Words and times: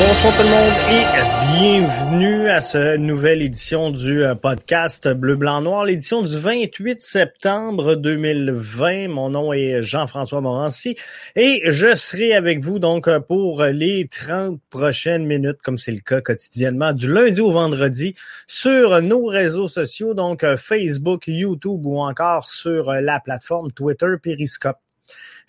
Bonsoir 0.00 0.34
tout 0.34 0.42
le 0.44 0.48
monde 0.48 0.72
et 0.90 1.60
bienvenue 1.60 2.48
à 2.48 2.62
cette 2.62 3.00
nouvelle 3.00 3.42
édition 3.42 3.90
du 3.90 4.24
euh, 4.24 4.34
podcast 4.34 5.06
Bleu, 5.08 5.34
Blanc, 5.34 5.60
Noir, 5.60 5.84
l'édition 5.84 6.22
du 6.22 6.38
28 6.38 7.02
septembre 7.02 7.96
2020. 7.96 9.08
Mon 9.08 9.28
nom 9.28 9.52
est 9.52 9.82
Jean-François 9.82 10.40
Morancy 10.40 10.96
et 11.36 11.60
je 11.66 11.94
serai 11.94 12.32
avec 12.32 12.60
vous 12.60 12.78
donc 12.78 13.10
pour 13.28 13.62
les 13.62 14.08
30 14.08 14.58
prochaines 14.70 15.26
minutes, 15.26 15.58
comme 15.62 15.76
c'est 15.76 15.92
le 15.92 16.00
cas 16.00 16.22
quotidiennement, 16.22 16.94
du 16.94 17.12
lundi 17.12 17.42
au 17.42 17.52
vendredi 17.52 18.14
sur 18.46 19.02
nos 19.02 19.26
réseaux 19.26 19.68
sociaux, 19.68 20.14
donc 20.14 20.46
Facebook, 20.56 21.24
YouTube 21.26 21.84
ou 21.84 22.00
encore 22.00 22.48
sur 22.48 22.90
la 22.90 23.20
plateforme 23.20 23.70
Twitter 23.70 24.14
Periscope. 24.22 24.78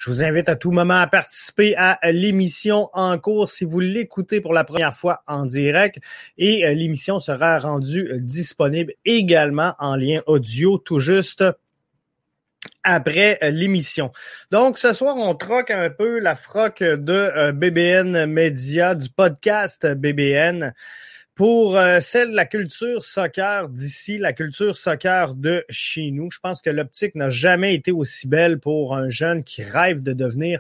Je 0.02 0.10
vous 0.10 0.24
invite 0.24 0.50
à 0.50 0.56
tout 0.56 0.72
moment 0.72 1.00
à 1.00 1.06
participer 1.06 1.76
à 1.78 2.00
l'émission 2.12 2.90
en 2.94 3.20
cours 3.20 3.48
si 3.48 3.66
vous 3.66 3.80
l'écoutez 3.80 4.42
pour 4.42 4.52
la 4.52 4.64
première 4.64 4.96
fois 4.96 5.22
en 5.28 5.46
direct 5.46 6.00
et 6.40 6.66
euh, 6.66 6.74
l'émission 6.74 7.20
sera 7.20 7.60
rendue 7.60 8.10
euh, 8.12 8.20
disponible 8.20 8.94
également 9.06 9.76
en 9.78 9.96
lien 9.96 10.24
audio 10.26 10.80
tout 10.80 10.98
juste 10.98 11.44
après 12.82 13.38
euh, 13.44 13.52
l'émission. 13.52 14.12
Donc, 14.50 14.80
ce 14.80 14.92
soir, 14.92 15.18
on 15.18 15.36
troque 15.36 15.70
un 15.70 15.92
peu 15.92 16.18
la 16.18 16.34
froque 16.34 16.82
de 16.82 17.52
BBN 17.52 18.26
Media, 18.26 18.96
du 18.96 19.08
podcast 19.08 19.86
BBN 19.86 20.74
pour 21.36 21.78
euh, 21.78 22.00
celle 22.02 22.32
de 22.32 22.36
la 22.36 22.46
culture 22.46 23.04
soccer 23.04 23.70
d'ici, 23.70 24.18
la 24.18 24.34
culture 24.34 24.76
soccer 24.76 25.34
de 25.34 25.66
chez 25.70 26.12
nous. 26.12 26.30
Je 26.32 26.40
pense 26.40 26.62
que 26.62 26.70
l'optique 26.70 27.16
n'a 27.16 27.30
jamais 27.30 27.74
été 27.74 27.92
aussi 27.92 28.28
belle 28.28 28.60
pour 28.60 28.96
un 28.96 29.10
jeune 29.10 29.44
qui 29.44 29.64
rêve 29.64 30.02
de 30.02 30.14
devenir 30.14 30.60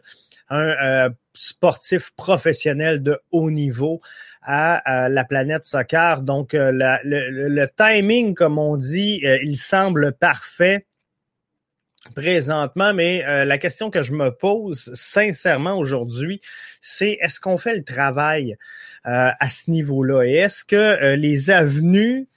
un 0.49 0.69
euh, 0.83 1.09
sportif 1.33 2.11
professionnel 2.15 3.03
de 3.03 3.19
haut 3.31 3.51
niveau 3.51 4.01
à, 4.41 5.07
la 5.09 5.23
planète 5.23 5.63
soccer. 5.63 6.21
Donc, 6.21 6.53
euh, 6.53 6.71
le, 6.73 7.65
timing, 7.77 8.33
comme 8.33 8.57
on 8.57 8.75
dit, 8.75 9.21
il 9.43 9.57
semble 9.57 10.13
parfait 10.13 10.85
présentement, 12.15 12.93
mais 12.93 13.45
la 13.45 13.57
question 13.57 13.91
que 13.91 14.01
je 14.01 14.13
me 14.13 14.31
pose 14.31 14.91
sincèrement 14.93 15.77
aujourd'hui, 15.77 16.41
c'est 16.81 17.17
est-ce 17.21 17.39
qu'on 17.39 17.57
fait 17.57 17.75
le 17.75 17.83
travail 17.83 18.57
euh, 19.05 19.29
à 19.39 19.49
ce 19.49 19.69
niveau-là? 19.69 20.23
Et 20.23 20.33
est-ce 20.33 20.65
que 20.65 20.75
euh, 20.75 21.15
les 21.15 21.51
avenues 21.51 22.27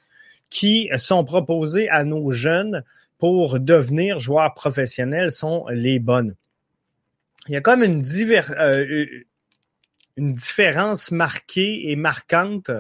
qui 0.51 0.91
sont 0.99 1.25
proposées 1.25 1.89
à 1.89 2.05
nos 2.05 2.31
jeunes 2.31 2.85
pour 3.19 3.59
devenir 3.59 4.21
joueurs 4.21 4.55
professionnels 4.55 5.33
sont 5.33 5.67
les 5.71 5.99
bonnes? 5.99 6.37
Il 7.49 7.55
y 7.55 7.57
a 7.57 7.61
comme 7.61 7.83
une, 7.83 8.03
euh, 8.03 9.07
une 10.17 10.35
différence 10.35 11.11
marquée 11.11 11.91
et 11.91 11.97
marquante 11.97 12.71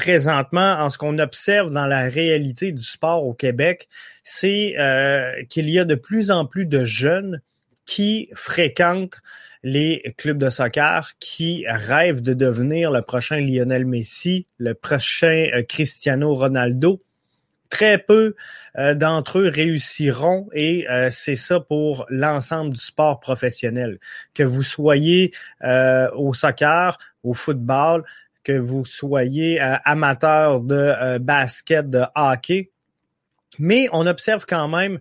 présentement 0.00 0.78
en 0.78 0.88
ce 0.88 0.96
qu'on 0.96 1.18
observe 1.18 1.70
dans 1.70 1.86
la 1.86 2.08
réalité 2.08 2.72
du 2.72 2.82
sport 2.82 3.26
au 3.26 3.34
Québec, 3.34 3.86
c'est 4.24 4.74
qu'il 5.50 5.68
y 5.68 5.78
a 5.78 5.84
de 5.84 5.94
plus 5.94 6.30
en 6.30 6.46
plus 6.46 6.64
de 6.64 6.86
jeunes 6.86 7.42
qui 7.84 8.30
fréquentent 8.34 9.20
les 9.62 10.14
clubs 10.16 10.38
de 10.38 10.48
soccer 10.48 11.10
qui 11.18 11.64
rêvent 11.68 12.22
de 12.22 12.34
devenir 12.34 12.90
le 12.90 13.02
prochain 13.02 13.40
Lionel 13.40 13.84
Messi, 13.84 14.46
le 14.58 14.74
prochain 14.74 15.48
euh, 15.54 15.62
Cristiano 15.62 16.34
Ronaldo. 16.34 17.02
Très 17.68 17.98
peu 17.98 18.34
euh, 18.78 18.94
d'entre 18.94 19.38
eux 19.38 19.48
réussiront 19.48 20.48
et 20.52 20.88
euh, 20.90 21.08
c'est 21.10 21.36
ça 21.36 21.60
pour 21.60 22.04
l'ensemble 22.08 22.72
du 22.72 22.80
sport 22.80 23.20
professionnel. 23.20 23.98
Que 24.34 24.42
vous 24.42 24.62
soyez 24.62 25.32
au 26.14 26.32
soccer, 26.32 26.96
au 27.22 27.34
football, 27.34 28.04
que 28.42 28.58
vous 28.58 28.84
soyez 28.84 29.60
amateur 29.60 30.60
de 30.60 31.18
basket, 31.18 31.90
de 31.90 32.02
hockey, 32.14 32.70
mais 33.58 33.88
on 33.92 34.06
observe 34.06 34.46
quand 34.46 34.68
même 34.68 34.98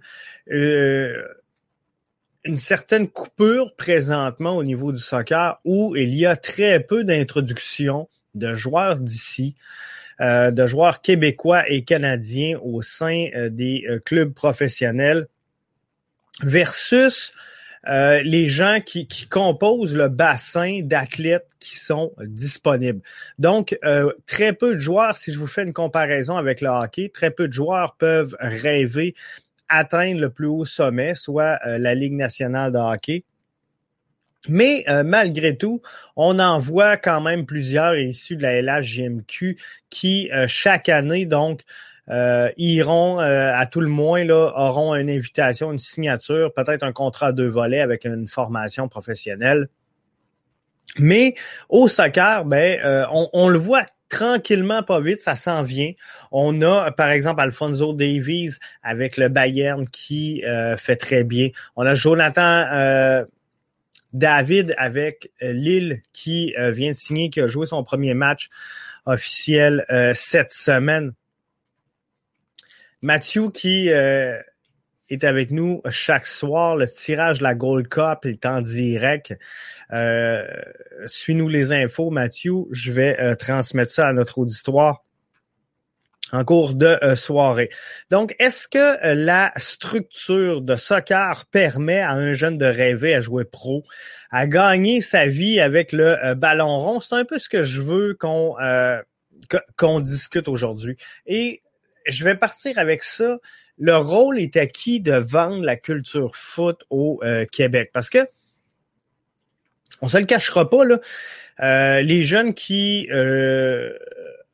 une 2.46 2.58
certaine 2.58 3.08
coupure 3.08 3.76
présentement 3.76 4.58
au 4.58 4.64
niveau 4.64 4.92
du 4.92 5.00
soccer 5.00 5.60
où 5.66 5.96
il 5.96 6.14
y 6.16 6.26
a 6.26 6.36
très 6.36 6.80
peu 6.80 7.04
d'introduction 7.04 8.10
de 8.36 8.56
joueurs 8.56 9.00
d'ici, 9.00 9.56
euh, 10.22 10.52
de 10.52 10.66
joueurs 10.66 11.02
québécois 11.02 11.70
et 11.70 11.84
canadiens 11.84 12.60
au 12.62 12.82
sein 12.82 13.28
euh, 13.36 13.50
des 13.50 13.86
euh, 13.90 14.00
clubs 14.00 14.34
professionnels 14.34 15.28
versus 16.42 17.34
les 17.88 18.48
gens 18.48 18.80
qui, 18.86 19.08
composent 19.30 19.96
le 19.96 20.10
bassin 20.10 20.82
d'athlètes 20.84 21.48
qui 21.60 21.78
sont 21.78 22.14
disponibles. 22.20 23.02
Donc, 23.38 23.78
très 24.26 24.54
peu 24.54 24.74
de 24.74 24.80
joueurs, 24.80 25.16
si 25.16 25.32
je 25.32 25.40
vous 25.40 25.48
fais 25.48 25.64
une 25.64 25.74
comparaison 25.74 26.38
avec 26.38 26.62
le 26.62 26.70
hockey, 26.70 27.10
très 27.14 27.32
peu 27.32 27.48
de 27.48 27.54
joueurs 27.54 27.96
peuvent 27.96 28.36
rêver 28.40 29.16
atteindre 29.70 30.20
le 30.20 30.30
plus 30.32 30.48
haut 30.48 30.66
sommet, 30.66 31.16
soit 31.16 31.60
euh, 31.66 31.78
la 31.78 31.96
Ligue 31.96 32.14
nationale 32.14 32.72
de 32.72 32.78
hockey. 32.78 33.24
Mais 34.48 34.84
euh, 34.90 35.04
malgré 35.04 35.56
tout, 35.56 35.82
on 36.16 36.40
en 36.40 36.60
voit 36.60 36.98
quand 36.98 37.22
même 37.22 37.46
plusieurs 37.46 37.96
issus 37.96 38.36
de 38.36 38.42
la 38.42 38.62
LHGMQ 38.62 39.58
qui, 39.90 40.32
euh, 40.32 40.48
chaque 40.48 40.90
année, 40.90 41.26
donc, 41.26 41.62
iront 42.58 43.20
à 43.20 43.66
tout 43.68 43.82
le 43.82 43.88
moins, 43.88 44.24
là, 44.24 44.52
auront 44.56 44.96
une 44.96 45.10
invitation, 45.10 45.72
une 45.72 45.80
signature, 45.80 46.54
peut-être 46.54 46.84
un 46.84 46.92
contrat 46.92 47.28
à 47.28 47.32
deux 47.32 47.50
volets 47.50 47.82
avec 47.82 48.06
une 48.06 48.28
formation 48.28 48.88
professionnelle. 48.88 49.70
Mais 50.98 51.36
au 51.70 51.88
soccer, 51.88 52.46
ben, 52.46 52.80
on, 53.12 53.30
on, 53.34 53.48
le 53.48 53.60
voit 53.60 53.86
tranquillement, 54.10 54.84
pas 54.84 55.00
vite, 55.00 55.20
ça 55.20 55.36
s'en 55.36 55.64
vient. 55.64 55.94
On 56.32 56.62
a, 56.62 56.92
par 56.92 57.10
exemple, 57.10 57.40
Alfonso 57.42 57.94
Davies 57.94 58.58
avec 58.84 59.16
le 59.16 59.30
Bayern 59.30 59.88
qui 59.88 60.44
euh, 60.44 60.76
fait 60.76 60.96
très 60.96 61.24
bien. 61.24 61.50
On 61.76 61.86
a 61.86 61.94
Jonathan 61.94 62.66
euh, 62.74 63.26
David 64.12 64.74
avec 64.78 65.32
euh, 65.42 65.54
Lille 65.54 66.02
qui 66.12 66.54
vient 66.58 66.90
de 66.90 66.96
signer, 66.96 67.30
qui 67.30 67.40
a 67.40 67.48
joué 67.48 67.68
son 67.68 67.84
premier 67.84 68.16
match 68.16 68.50
officiel 69.06 69.86
cette 70.14 70.52
semaine. 70.52 71.14
Mathieu 73.02 73.50
qui 73.50 73.90
est 75.10 75.24
avec 75.24 75.52
nous 75.52 75.82
chaque 75.90 76.26
soir. 76.26 76.76
Le 76.76 76.88
tirage 76.88 77.40
de 77.40 77.44
la 77.44 77.56
Gold 77.56 77.88
Cup 77.88 78.26
est 78.26 78.46
en 78.46 78.62
direct. 78.62 79.38
Euh, 79.92 80.46
suis-nous 81.06 81.50
les 81.50 81.72
infos, 81.72 82.12
Mathieu. 82.12 82.66
Je 82.72 82.92
vais 82.92 83.20
euh, 83.20 83.36
transmettre 83.36 83.92
ça 83.92 84.08
à 84.08 84.14
notre 84.14 84.38
auditoire 84.38 85.04
en 86.32 86.46
cours 86.46 86.76
de 86.76 87.00
euh, 87.04 87.16
soirée. 87.16 87.70
Donc, 88.12 88.36
est-ce 88.38 88.68
que 88.68 89.16
la 89.16 89.52
structure 89.56 90.62
de 90.62 90.76
soccer 90.76 91.46
permet 91.48 92.02
à 92.02 92.12
un 92.12 92.34
jeune 92.34 92.60
de 92.60 92.66
rêver 92.66 93.16
à 93.16 93.22
jouer 93.22 93.46
pro, 93.46 93.84
à 94.30 94.46
gagner 94.46 95.02
sa 95.02 95.26
vie 95.26 95.60
avec 95.60 95.92
le 95.92 96.36
ballon 96.36 96.78
rond? 96.78 97.00
C'est 97.00 97.16
un 97.16 97.26
peu 97.26 97.40
ce 97.40 97.50
que 97.50 97.64
je 97.64 97.82
veux 97.82 98.14
qu'on 98.14 98.56
qu'on 99.78 100.00
discute 100.00 100.48
aujourd'hui. 100.48 100.98
Et 101.26 101.64
je 102.08 102.24
vais 102.24 102.36
partir 102.36 102.78
avec 102.78 103.04
ça 103.04 103.38
le 103.80 103.96
rôle 103.96 104.40
est 104.40 104.58
à 104.58 104.68
qui 104.68 105.00
de 105.00 105.14
vendre 105.14 105.64
la 105.64 105.78
culture 105.78 106.36
foot 106.36 106.84
au 106.90 107.20
euh, 107.24 107.46
Québec? 107.46 107.92
Parce 107.94 108.10
que, 108.10 108.28
on 110.02 110.10
se 110.10 110.18
le 110.18 110.26
cachera 110.26 110.70
pas, 110.70 110.84
là, 110.84 111.00
euh, 111.62 112.02
les 112.02 112.24
jeunes 112.24 112.54
qui 112.54 113.08
euh, 113.12 113.98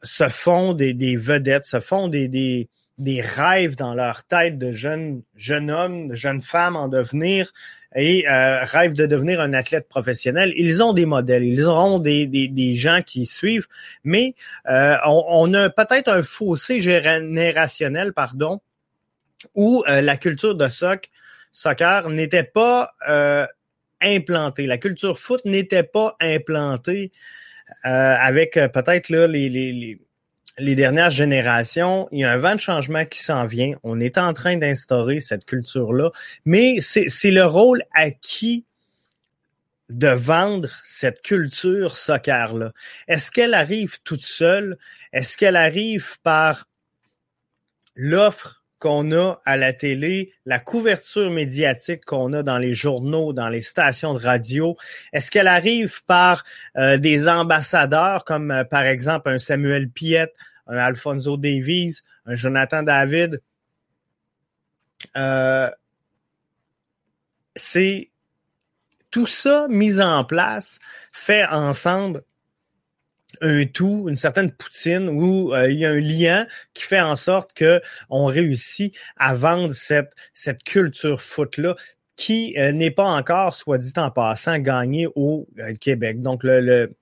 se 0.04 0.28
font 0.28 0.74
des, 0.74 1.18
vedettes, 1.18 1.66
se 1.66 1.80
font 1.80 2.08
des, 2.08 2.70
rêves 3.00 3.76
dans 3.76 3.96
leur 3.96 4.24
tête 4.24 4.58
de 4.58 4.72
jeunes, 4.72 5.24
jeunes 5.36 5.72
hommes, 5.72 6.10
de 6.10 6.16
jeunes 6.16 6.42
femmes 6.42 6.76
en 6.76 6.88
devenir 6.88 7.52
et 7.96 8.26
rêvent 8.28 8.94
de 8.94 9.06
devenir 9.06 9.40
un 9.40 9.54
athlète 9.54 9.88
professionnel. 9.88 10.54
Ils 10.58 10.84
ont 10.84 10.94
des 10.94 11.06
modèles, 11.06 11.46
ils 11.46 11.64
auront 11.64 12.00
des, 12.00 12.28
des, 12.28 12.48
des 12.50 12.76
gens 12.76 13.02
qui 13.02 13.26
suivent, 13.26 13.68
mais 14.04 14.36
on, 14.68 15.24
on, 15.30 15.54
a 15.54 15.70
peut-être 15.70 16.10
un 16.10 16.24
fossé 16.24 16.82
générationnel, 16.82 18.12
pardon, 18.14 18.60
où 19.54 19.84
euh, 19.88 20.02
la 20.02 20.18
culture 20.18 20.56
de 20.56 20.68
soccer 21.52 22.10
n'était 22.10 22.44
pas 22.44 22.94
euh, 23.08 23.46
implantée. 24.02 24.66
La 24.66 24.78
culture 24.78 25.20
foot 25.20 25.42
n'était 25.46 25.84
pas 25.84 26.16
implantée 26.20 27.12
euh, 27.86 28.16
avec 28.20 28.54
peut-être 28.54 29.10
les, 29.10 29.50
les, 29.50 30.00
dernières 30.60 31.10
générations. 31.10 32.08
Il 32.12 32.20
y 32.20 32.24
a 32.24 32.32
un 32.32 32.38
vent 32.38 32.56
de 32.56 32.60
changement 32.60 33.06
qui 33.06 33.20
s'en 33.24 33.46
vient. 33.46 33.74
On 33.84 34.00
est 34.00 34.18
en 34.18 34.34
train 34.34 34.58
d'instaurer 34.58 35.20
cette 35.20 35.46
culture-là, 35.46 36.12
mais 36.46 36.80
c'est 36.82 37.32
le 37.32 37.46
rôle 37.46 37.84
à 37.94 38.12
qui 38.12 38.66
de 39.90 40.08
vendre 40.08 40.70
cette 40.84 41.22
culture 41.22 41.96
soccer-là? 41.98 42.74
Est-ce 43.08 43.32
qu'elle 43.32 43.54
arrive 43.54 44.02
toute 44.04 44.24
seule? 44.24 44.78
Est-ce 45.14 45.38
qu'elle 45.38 45.56
arrive 45.56 46.20
par 46.22 46.68
l'offre 47.96 48.65
qu'on 48.86 49.12
a 49.14 49.42
à 49.46 49.58
la 49.58 49.74
télé, 49.74 50.32
la 50.46 50.60
couverture 50.60 51.32
médiatique 51.32 52.06
qu'on 52.06 52.34
a 52.34 52.44
dans 52.44 52.60
les 52.60 52.76
journaux, 52.76 53.34
dans 53.34 53.50
les 53.50 53.64
stations 53.64 54.14
de 54.14 54.20
radio, 54.20 54.78
est-ce 55.12 55.32
qu'elle 55.32 55.48
arrive 55.48 56.04
par 56.06 56.44
euh, 56.78 57.00
des 57.00 57.28
ambassadeurs 57.28 58.26
comme 58.26 58.52
euh, 58.52 58.64
par 58.64 58.84
exemple 58.84 59.30
un 59.30 59.40
Samuel 59.40 59.90
Piette, 59.90 60.36
un 60.68 60.78
Alfonso 60.78 61.36
Davies, 61.36 62.02
un 62.28 62.36
Jonathan 62.36 62.84
David? 62.84 63.42
Euh, 65.18 65.72
c'est 67.56 68.12
tout 69.10 69.26
ça 69.26 69.66
mis 69.68 70.00
en 70.00 70.24
place, 70.26 70.78
fait 71.12 71.46
ensemble 71.46 72.22
un 73.42 73.66
tout, 73.66 74.08
une 74.10 74.18
certaine 74.18 74.52
poutine 74.52 75.10
où 75.10 75.54
euh, 75.54 75.72
il 75.72 75.78
y 75.80 75.86
a 75.86 75.90
un 75.90 76.00
lien 76.00 76.48
qui 76.74 76.84
fait 76.84 77.02
en 77.02 77.16
sorte 77.16 77.54
que 77.54 77.82
on 78.10 78.26
réussit 78.26 78.96
à 79.18 79.34
vendre 79.34 79.74
cette 79.74 80.12
cette 80.34 80.64
culture 80.64 81.22
foot 81.22 81.58
là 81.58 81.76
qui 82.16 82.56
euh, 82.58 82.72
n'est 82.72 82.92
pas 82.92 83.06
encore, 83.06 83.54
soit 83.54 83.78
dit 83.78 83.92
en 83.98 84.10
passant, 84.10 84.58
gagnée 84.60 85.08
au 85.16 85.48
euh, 85.60 85.74
Québec. 85.80 86.22
Donc 86.22 86.44
le, 86.44 86.96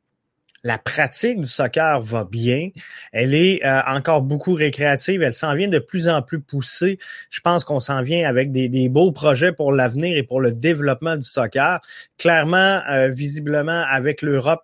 la 0.64 0.78
pratique 0.78 1.40
du 1.42 1.48
soccer 1.48 2.02
va 2.02 2.24
bien. 2.24 2.70
Elle 3.12 3.36
est 3.36 3.62
encore 3.86 4.22
beaucoup 4.22 4.54
récréative. 4.54 5.22
Elle 5.22 5.34
s'en 5.34 5.54
vient 5.56 5.68
de 5.68 5.78
plus 5.78 6.08
en 6.08 6.22
plus 6.22 6.40
poussée. 6.40 7.00
Je 7.30 7.42
pense 7.42 7.66
qu'on 7.66 7.82
s'en 7.82 8.02
vient 8.02 8.28
avec 8.28 8.52
des, 8.52 8.70
des, 8.70 8.88
beaux 8.88 9.12
projets 9.12 9.52
pour 9.52 9.74
l'avenir 9.74 10.18
et 10.18 10.24
pour 10.24 10.40
le 10.40 10.54
développement 10.54 11.18
du 11.18 11.26
soccer. 11.26 11.82
Clairement, 12.18 12.82
visiblement, 13.12 13.84
avec 13.92 14.22
l'Europe, 14.22 14.64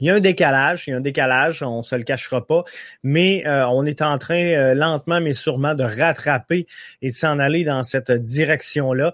il 0.00 0.06
y 0.06 0.10
a 0.10 0.14
un 0.14 0.20
décalage, 0.20 0.86
il 0.86 0.90
y 0.90 0.94
a 0.94 0.96
un 0.96 1.00
décalage, 1.00 1.62
on 1.62 1.82
se 1.82 1.96
le 1.96 2.02
cachera 2.02 2.46
pas, 2.46 2.64
mais 3.02 3.46
euh, 3.46 3.66
on 3.68 3.84
est 3.84 4.02
en 4.02 4.18
train 4.18 4.38
euh, 4.38 4.74
lentement 4.74 5.20
mais 5.20 5.32
sûrement 5.32 5.74
de 5.74 5.84
rattraper 5.84 6.66
et 7.02 7.10
de 7.10 7.14
s'en 7.14 7.38
aller 7.38 7.64
dans 7.64 7.82
cette 7.82 8.10
direction-là. 8.10 9.12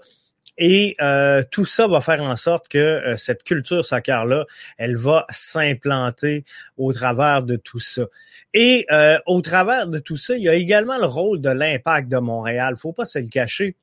Et 0.59 0.95
euh, 1.01 1.41
tout 1.49 1.65
ça 1.65 1.87
va 1.87 1.99
faire 1.99 2.21
en 2.21 2.35
sorte 2.35 2.67
que 2.67 3.15
cette 3.17 3.43
culture 3.43 3.83
soccer-là, 3.83 4.45
elle 4.77 4.97
va 4.97 5.25
s'implanter 5.29 6.43
au 6.77 6.93
travers 6.93 7.41
de 7.41 7.55
tout 7.55 7.79
ça. 7.79 8.03
Et 8.53 8.85
au 9.25 9.41
travers 9.41 9.87
de 9.87 9.97
tout 9.97 10.15
ça, 10.15 10.35
il 10.35 10.43
y 10.43 10.49
a 10.49 10.53
également 10.53 10.99
le 10.99 11.07
rôle 11.07 11.41
de 11.41 11.49
l'impact 11.49 12.07
de 12.07 12.17
Montréal. 12.17 12.75
Faut 12.77 12.93
pas 12.93 13.05
se 13.05 13.17
le 13.17 13.29
cacher. 13.29 13.75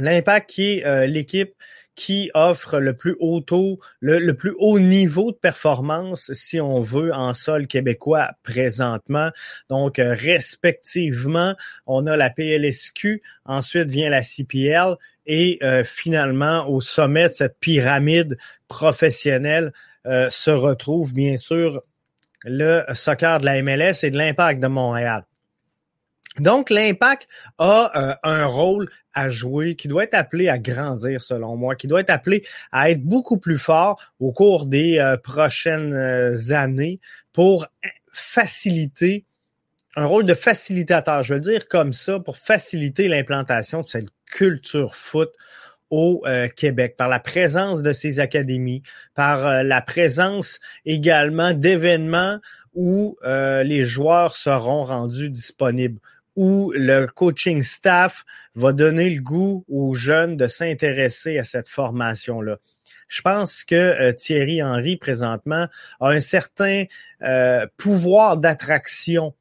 L'impact 0.00 0.50
qui 0.50 0.80
est 0.80 1.06
l'équipe 1.06 1.54
qui 1.96 2.30
offre 2.34 2.78
le 2.78 2.94
plus 2.94 3.16
haut 3.18 3.40
taux, 3.40 3.80
le, 4.00 4.32
plus 4.34 4.54
haut 4.58 4.78
niveau 4.78 5.32
de 5.32 5.36
performance, 5.36 6.30
si 6.34 6.60
on 6.60 6.80
veut, 6.80 7.12
en 7.12 7.34
sol 7.34 7.66
québécois 7.66 8.32
présentement. 8.44 9.30
Donc, 9.70 9.98
euh, 9.98 10.14
respectivement, 10.14 11.54
on 11.86 12.06
a 12.06 12.16
la 12.16 12.30
PLSQ, 12.30 13.22
ensuite 13.46 13.88
vient 13.88 14.10
la 14.10 14.22
CPL 14.22 14.96
et 15.24 15.58
euh, 15.62 15.82
finalement, 15.84 16.68
au 16.68 16.80
sommet 16.80 17.28
de 17.28 17.32
cette 17.32 17.58
pyramide 17.58 18.36
professionnelle, 18.68 19.72
euh, 20.06 20.28
se 20.30 20.50
retrouve 20.50 21.14
bien 21.14 21.36
sûr 21.36 21.82
le 22.44 22.84
soccer 22.92 23.40
de 23.40 23.46
la 23.46 23.60
MLS 23.62 24.04
et 24.04 24.10
de 24.10 24.18
l'impact 24.18 24.62
de 24.62 24.68
Montréal. 24.68 25.24
Donc, 26.38 26.70
l'impact 26.70 27.28
a 27.58 28.18
un 28.22 28.46
rôle 28.46 28.88
à 29.16 29.30
jouer, 29.30 29.74
qui 29.74 29.88
doit 29.88 30.04
être 30.04 30.14
appelé 30.14 30.48
à 30.48 30.58
grandir 30.58 31.22
selon 31.22 31.56
moi, 31.56 31.74
qui 31.74 31.86
doit 31.88 32.02
être 32.02 32.10
appelé 32.10 32.44
à 32.70 32.90
être 32.90 33.02
beaucoup 33.02 33.38
plus 33.38 33.58
fort 33.58 33.98
au 34.20 34.30
cours 34.30 34.66
des 34.66 34.98
euh, 34.98 35.16
prochaines 35.16 35.94
euh, 35.94 36.52
années 36.52 37.00
pour 37.32 37.66
faciliter 38.12 39.24
un 39.96 40.04
rôle 40.04 40.26
de 40.26 40.34
facilitateur, 40.34 41.22
je 41.22 41.32
veux 41.32 41.40
dire 41.40 41.66
comme 41.66 41.94
ça, 41.94 42.20
pour 42.20 42.36
faciliter 42.36 43.08
l'implantation 43.08 43.80
de 43.80 43.86
cette 43.86 44.08
culture 44.26 44.94
foot 44.94 45.30
au 45.88 46.22
euh, 46.26 46.48
Québec, 46.48 46.96
par 46.98 47.08
la 47.08 47.18
présence 47.18 47.80
de 47.80 47.94
ces 47.94 48.20
académies, 48.20 48.82
par 49.14 49.64
la 49.64 49.80
présence 49.80 50.60
également 50.84 51.54
d'événements 51.54 52.38
où 52.74 53.16
les 53.24 53.84
joueurs 53.84 54.36
seront 54.36 54.82
rendus 54.82 55.30
disponibles 55.30 55.98
où 56.36 56.72
le 56.74 57.06
coaching 57.06 57.62
staff 57.62 58.24
va 58.54 58.72
donner 58.72 59.10
le 59.10 59.22
goût 59.22 59.64
aux 59.68 59.94
jeunes 59.94 60.36
de 60.36 60.46
s'intéresser 60.46 61.38
à 61.38 61.44
cette 61.44 61.68
formation-là. 61.68 62.58
Je 63.08 63.22
pense 63.22 63.64
que 63.64 63.74
euh, 63.74 64.12
Thierry 64.12 64.62
Henry, 64.62 64.96
présentement, 64.96 65.68
a 66.00 66.08
un 66.08 66.20
certain 66.20 66.84
euh, 67.22 67.66
pouvoir 67.76 68.36
d'attraction 68.36 69.34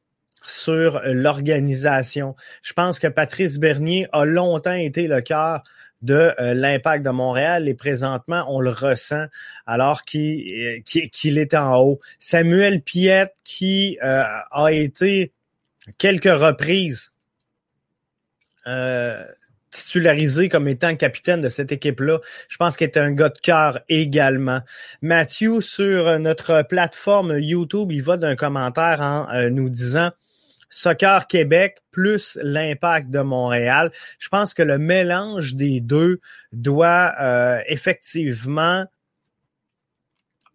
sur 0.46 1.02
l'organisation. 1.06 2.36
Je 2.62 2.74
pense 2.74 3.00
que 3.00 3.08
Patrice 3.08 3.58
Bernier 3.58 4.08
a 4.12 4.26
longtemps 4.26 4.74
été 4.74 5.08
le 5.08 5.22
cœur 5.22 5.64
de 6.04 6.34
euh, 6.40 6.54
l'impact 6.54 7.04
de 7.04 7.10
Montréal 7.10 7.68
et 7.68 7.74
présentement, 7.74 8.46
on 8.48 8.60
le 8.60 8.70
ressent 8.70 9.26
alors 9.66 10.04
qu'il 10.04 10.84
qu'il 10.84 11.40
est 11.40 11.56
en 11.56 11.80
haut. 11.80 12.00
Samuel 12.20 12.82
Piette, 12.82 13.34
qui 13.44 13.98
a 14.02 14.72
été 14.72 15.32
quelques 15.98 16.26
reprises 16.26 17.12
euh, 18.68 19.24
titularisé 19.72 20.48
comme 20.48 20.68
étant 20.68 20.96
capitaine 20.96 21.42
de 21.42 21.50
cette 21.50 21.72
équipe-là. 21.72 22.20
Je 22.48 22.58
pense 22.58 22.78
qu'il 22.78 22.88
est 22.88 22.98
un 22.98 23.12
gars 23.12 23.30
de 23.30 23.38
cœur 23.40 23.82
également. 23.90 24.62
Mathieu, 25.02 25.60
sur 25.60 26.18
notre 26.18 26.64
plateforme 26.64 27.38
YouTube, 27.40 27.92
il 27.92 28.02
va 28.02 28.16
d'un 28.18 28.36
commentaire 28.36 29.02
en 29.02 29.30
euh, 29.34 29.50
nous 29.50 29.70
disant 29.70 30.12
Soccer 30.70 31.28
Québec 31.28 31.80
plus 31.92 32.40
l'impact 32.42 33.10
de 33.10 33.20
Montréal. 33.20 33.92
Je 34.18 34.30
pense 34.30 34.54
que 34.54 34.64
le 34.64 34.78
mélange 34.78 35.56
des 35.56 35.82
deux 35.82 36.20
doit 36.54 37.14
euh, 37.20 37.62
effectivement 37.68 38.86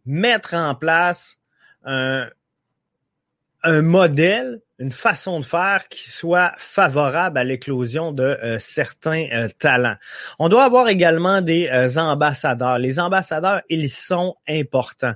mettre 0.06 0.54
en 0.54 0.74
place 0.74 1.36
un, 1.84 2.28
un 3.62 3.82
modèle 3.82 4.60
une 4.80 4.92
façon 4.92 5.40
de 5.40 5.44
faire 5.44 5.88
qui 5.90 6.08
soit 6.08 6.52
favorable 6.56 7.38
à 7.38 7.44
l'éclosion 7.44 8.12
de 8.12 8.22
euh, 8.22 8.58
certains 8.58 9.26
euh, 9.30 9.48
talents. 9.58 9.96
On 10.38 10.48
doit 10.48 10.64
avoir 10.64 10.88
également 10.88 11.42
des 11.42 11.68
euh, 11.68 12.00
ambassadeurs. 12.00 12.78
Les 12.78 12.98
ambassadeurs, 12.98 13.60
ils 13.68 13.90
sont 13.90 14.36
importants. 14.48 15.14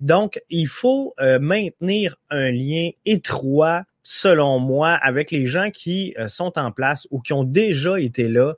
Donc, 0.00 0.42
il 0.50 0.66
faut 0.66 1.14
maintenir 1.40 2.16
un 2.28 2.50
lien 2.50 2.90
étroit 3.06 3.84
selon 4.02 4.58
moi, 4.58 4.90
avec 4.90 5.30
les 5.30 5.46
gens 5.46 5.70
qui 5.70 6.14
sont 6.28 6.58
en 6.58 6.72
place 6.72 7.06
ou 7.10 7.20
qui 7.20 7.32
ont 7.32 7.44
déjà 7.44 7.98
été 7.98 8.28
là 8.28 8.52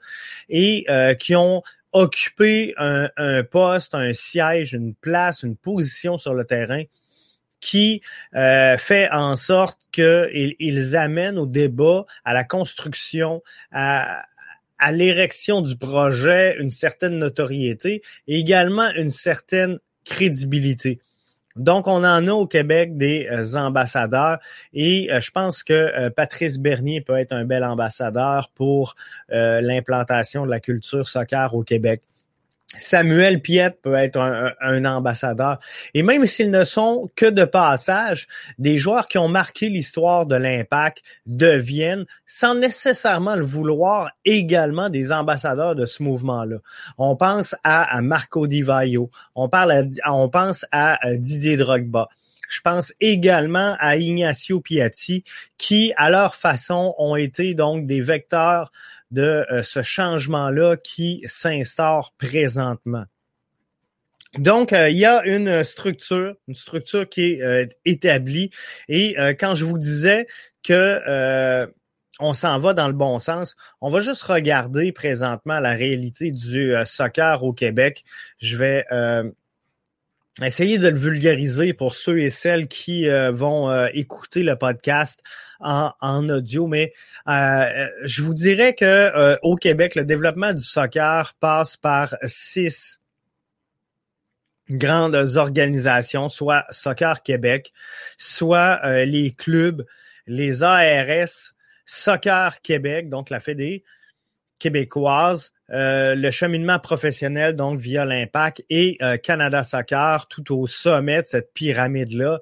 et 0.48 0.86
qui 1.20 1.36
ont 1.36 1.62
occupé 1.92 2.74
un, 2.78 3.10
un 3.16 3.44
poste, 3.44 3.94
un 3.94 4.12
siège, 4.12 4.72
une 4.72 4.94
place, 4.94 5.44
une 5.44 5.56
position 5.56 6.18
sur 6.18 6.34
le 6.34 6.44
terrain 6.44 6.82
qui 7.60 8.02
euh, 8.34 8.76
fait 8.76 9.10
en 9.10 9.36
sorte 9.36 9.80
qu'ils 9.92 10.54
ils 10.58 10.96
amènent 10.96 11.38
au 11.38 11.46
débat, 11.46 12.04
à 12.24 12.34
la 12.34 12.44
construction, 12.44 13.42
à, 13.72 14.24
à 14.78 14.92
l'érection 14.92 15.62
du 15.62 15.76
projet 15.76 16.56
une 16.60 16.70
certaine 16.70 17.18
notoriété 17.18 18.02
et 18.28 18.38
également 18.38 18.88
une 18.96 19.10
certaine 19.10 19.78
crédibilité. 20.04 21.00
Donc, 21.56 21.88
on 21.88 22.04
en 22.04 22.28
a 22.28 22.32
au 22.32 22.46
Québec 22.46 22.98
des 22.98 23.26
euh, 23.30 23.56
ambassadeurs 23.56 24.38
et 24.74 25.10
euh, 25.10 25.20
je 25.20 25.30
pense 25.30 25.62
que 25.62 26.10
Patrice 26.10 26.58
Bernier 26.58 27.00
peut 27.00 27.16
être 27.16 27.32
un 27.32 27.46
bel 27.46 27.64
ambassadeur 27.64 28.50
pour 28.54 28.94
l'implantation 29.30 30.44
de 30.44 30.50
la 30.50 30.60
culture 30.60 31.08
soccer 31.08 31.54
au 31.54 31.62
Québec. 31.62 32.02
Samuel 32.78 33.40
Piette 33.40 33.80
peut 33.80 33.94
être 33.94 34.18
un, 34.18 34.84
ambassadeur. 34.84 35.58
Et 35.94 36.02
même 36.02 36.26
s'ils 36.26 36.50
ne 36.50 36.64
sont 36.64 37.08
que 37.14 37.26
de 37.26 37.44
passage, 37.44 38.26
des 38.58 38.76
joueurs 38.78 39.06
qui 39.06 39.18
ont 39.18 39.28
marqué 39.28 39.68
l'histoire 39.68 40.26
de 40.26 40.34
l'impact 40.34 41.02
deviennent, 41.26 42.06
sans 42.26 42.56
nécessairement 42.56 43.36
le 43.36 43.44
vouloir, 43.44 44.10
également 44.24 44.90
des 44.90 45.12
ambassadeurs 45.12 45.76
de 45.76 45.86
ce 45.86 46.02
mouvement-là. 46.02 46.56
On 46.98 47.14
pense 47.14 47.54
à, 47.62 48.02
Marco 48.02 48.48
Di 48.48 48.62
Vaio, 48.62 49.10
on, 49.36 49.48
parle 49.48 49.88
on 50.06 50.28
pense 50.28 50.66
à 50.72 50.98
Didier 51.16 51.56
Drogba. 51.56 52.08
Je 52.48 52.60
pense 52.60 52.92
également 53.00 53.76
à 53.80 53.96
Ignacio 53.96 54.60
Piatti, 54.60 55.24
qui, 55.58 55.92
à 55.96 56.10
leur 56.10 56.34
façon, 56.34 56.94
ont 56.98 57.16
été 57.16 57.54
donc 57.54 57.86
des 57.86 58.00
vecteurs 58.00 58.70
de 59.10 59.44
euh, 59.50 59.62
ce 59.62 59.82
changement-là 59.82 60.76
qui 60.76 61.22
s'instaure 61.26 62.12
présentement. 62.18 63.04
Donc, 64.38 64.72
euh, 64.72 64.90
il 64.90 64.98
y 64.98 65.06
a 65.06 65.24
une 65.24 65.64
structure, 65.64 66.34
une 66.48 66.54
structure 66.54 67.08
qui 67.08 67.32
est 67.32 67.42
euh, 67.42 67.66
établie. 67.84 68.50
Et 68.88 69.16
quand 69.38 69.54
je 69.54 69.64
vous 69.64 69.78
disais 69.78 70.26
que 70.62 71.66
on 72.18 72.32
s'en 72.32 72.58
va 72.58 72.72
dans 72.72 72.86
le 72.86 72.94
bon 72.94 73.18
sens. 73.18 73.56
On 73.82 73.90
va 73.90 74.00
juste 74.00 74.22
regarder 74.22 74.90
présentement 74.90 75.60
la 75.60 75.72
réalité 75.72 76.30
du 76.30 76.74
soccer 76.86 77.44
au 77.44 77.52
Québec. 77.52 78.04
Je 78.38 78.56
vais 78.56 78.86
euh, 80.40 80.46
essayer 80.46 80.78
de 80.78 80.88
le 80.88 80.98
vulgariser 80.98 81.72
pour 81.72 81.94
ceux 81.94 82.20
et 82.20 82.30
celles 82.30 82.68
qui 82.68 83.08
euh, 83.08 83.32
vont 83.32 83.86
écouter 83.88 84.42
le 84.42 84.56
podcast 84.56 85.22
en, 85.60 85.92
en 86.00 86.28
audio, 86.28 86.66
mais 86.66 86.92
je 87.26 88.22
vous 88.22 88.34
dirais 88.34 88.74
que 88.74 89.38
au 89.42 89.56
Québec, 89.56 89.94
le 89.94 90.04
développement 90.04 90.52
du 90.52 90.62
soccer 90.62 91.34
passe 91.40 91.76
par 91.76 92.16
six 92.24 93.00
grandes 94.68 95.36
organisations, 95.36 96.28
soit 96.28 96.64
Soccer 96.70 97.22
Québec, 97.22 97.72
soit 98.18 99.04
les 99.06 99.32
clubs, 99.32 99.86
les 100.26 100.62
ARS, 100.62 101.54
Soccer 101.86 102.60
Québec, 102.60 103.08
donc 103.08 103.30
la 103.30 103.40
Fédé 103.40 103.84
québécoise, 104.58 105.52
euh, 105.72 106.14
le 106.14 106.30
cheminement 106.30 106.78
professionnel, 106.78 107.56
donc 107.56 107.78
via 107.78 108.04
l'Impact, 108.04 108.64
et 108.70 108.96
euh, 109.02 109.16
Canada 109.16 109.62
Soccer, 109.62 110.26
tout 110.28 110.56
au 110.56 110.66
sommet 110.66 111.22
de 111.22 111.26
cette 111.26 111.52
pyramide-là, 111.54 112.40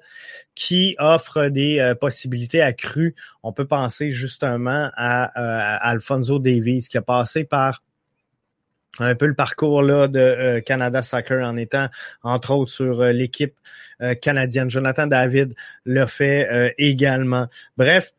qui 0.53 0.95
offre 0.99 1.47
des 1.47 1.79
euh, 1.79 1.95
possibilités 1.95 2.61
accrues. 2.61 3.15
On 3.43 3.51
peut 3.51 3.65
penser 3.65 4.11
justement 4.11 4.91
à, 4.95 5.25
Alfonso 5.89 6.39
Davies, 6.39 6.87
qui 6.89 6.97
a 6.97 7.01
passé 7.01 7.43
par 7.43 7.83
un 8.99 9.13
peu 9.13 9.25
le 9.25 9.33
parcours 9.33 9.81
là 9.81 10.07
de 10.07 10.59
Canada 10.65 11.01
Soccer 11.01 11.45
en 11.45 11.57
étant 11.57 11.89
entre 12.23 12.51
autres 12.51 12.71
sur 12.71 13.03
l'équipe 13.03 13.53
canadienne. 14.21 14.69
Jonathan 14.69 15.05
David 15.05 15.53
l'a 15.85 16.07
fait 16.07 16.73
également. 16.77 17.47
Bref, 17.75 18.13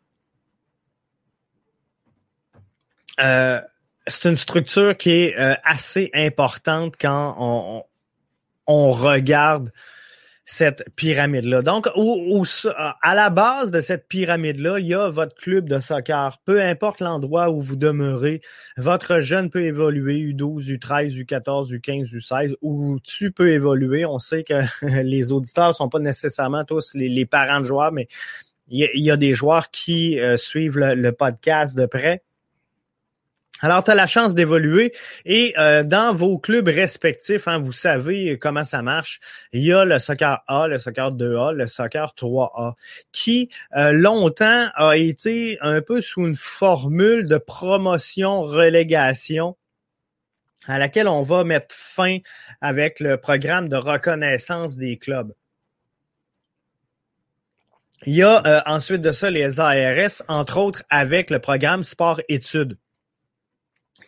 Euh, 3.18 3.60
c'est 4.06 4.28
une 4.28 4.36
structure 4.36 4.96
qui 4.96 5.10
est 5.10 5.38
euh, 5.38 5.54
assez 5.64 6.10
importante 6.14 6.94
quand 7.00 7.84
on, 8.66 8.90
regarde 8.90 9.72
cette 10.44 10.84
pyramide-là. 10.94 11.62
Donc, 11.62 11.88
à 13.02 13.14
la 13.16 13.30
base 13.30 13.72
de 13.72 13.80
cette 13.80 14.06
pyramide-là, 14.06 14.78
il 14.78 14.86
y 14.86 14.94
a 14.94 15.08
votre 15.08 15.34
club 15.34 15.68
de 15.68 15.80
soccer. 15.80 16.38
Peu 16.44 16.62
importe 16.62 17.00
l'endroit 17.00 17.50
où 17.50 17.60
vous 17.60 17.74
demeurez, 17.74 18.40
votre 18.76 19.18
jeune 19.18 19.50
peut 19.50 19.64
évoluer, 19.64 20.18
U12, 20.32 20.78
U13, 20.78 21.24
U14, 21.24 21.72
U15, 21.72 22.12
U16, 22.12 22.54
où 22.62 22.98
tu 23.00 23.32
peux 23.32 23.50
évoluer. 23.50 24.04
On 24.04 24.20
sait 24.20 24.44
que 24.44 24.62
les 25.02 25.32
auditeurs 25.32 25.74
sont 25.74 25.88
pas 25.88 25.98
nécessairement 25.98 26.64
tous 26.64 26.94
les, 26.94 27.26
parents 27.26 27.60
de 27.60 27.66
joueurs, 27.66 27.90
mais 27.90 28.06
il 28.68 28.88
y, 28.94 29.10
a, 29.10 29.16
des 29.16 29.34
joueurs 29.34 29.70
qui 29.70 30.18
euh, 30.18 30.36
suivent 30.36 30.78
le 30.78 31.12
podcast 31.12 31.76
de 31.76 31.86
près. 31.86 32.22
Alors, 33.62 33.82
tu 33.82 33.90
as 33.90 33.94
la 33.94 34.06
chance 34.06 34.34
d'évoluer 34.34 34.92
et 35.24 35.54
euh, 35.56 35.82
dans 35.82 36.12
vos 36.12 36.38
clubs 36.38 36.68
respectifs, 36.68 37.48
hein, 37.48 37.58
vous 37.58 37.72
savez 37.72 38.38
comment 38.38 38.64
ça 38.64 38.82
marche. 38.82 39.18
Il 39.52 39.62
y 39.62 39.72
a 39.72 39.86
le 39.86 39.98
soccer 39.98 40.42
A, 40.46 40.68
le 40.68 40.76
soccer 40.76 41.10
2A, 41.12 41.54
le 41.54 41.66
soccer 41.66 42.12
3A, 42.18 42.74
qui 43.12 43.48
euh, 43.74 43.92
longtemps 43.92 44.68
a 44.74 44.98
été 44.98 45.56
un 45.62 45.80
peu 45.80 46.02
sous 46.02 46.26
une 46.26 46.36
formule 46.36 47.24
de 47.26 47.38
promotion-relégation 47.38 49.56
à 50.66 50.78
laquelle 50.78 51.08
on 51.08 51.22
va 51.22 51.44
mettre 51.44 51.74
fin 51.74 52.18
avec 52.60 53.00
le 53.00 53.16
programme 53.16 53.70
de 53.70 53.76
reconnaissance 53.76 54.76
des 54.76 54.98
clubs. 54.98 55.32
Il 58.04 58.14
y 58.14 58.22
a 58.22 58.46
euh, 58.46 58.60
ensuite 58.66 59.00
de 59.00 59.12
ça 59.12 59.30
les 59.30 59.60
ARS, 59.60 60.22
entre 60.28 60.58
autres 60.58 60.82
avec 60.90 61.30
le 61.30 61.38
programme 61.38 61.84
sport-études 61.84 62.76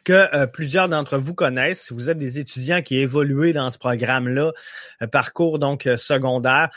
que 0.04 0.34
euh, 0.34 0.46
plusieurs 0.46 0.88
d'entre 0.88 1.18
vous 1.18 1.34
connaissent. 1.34 1.92
Vous 1.92 2.10
êtes 2.10 2.18
des 2.18 2.38
étudiants 2.38 2.82
qui 2.82 2.98
évoluent 2.98 3.52
dans 3.52 3.70
ce 3.70 3.78
programme-là, 3.78 4.52
euh, 5.02 5.06
parcours 5.06 5.58
donc 5.58 5.86
euh, 5.86 5.96
secondaire, 5.96 6.70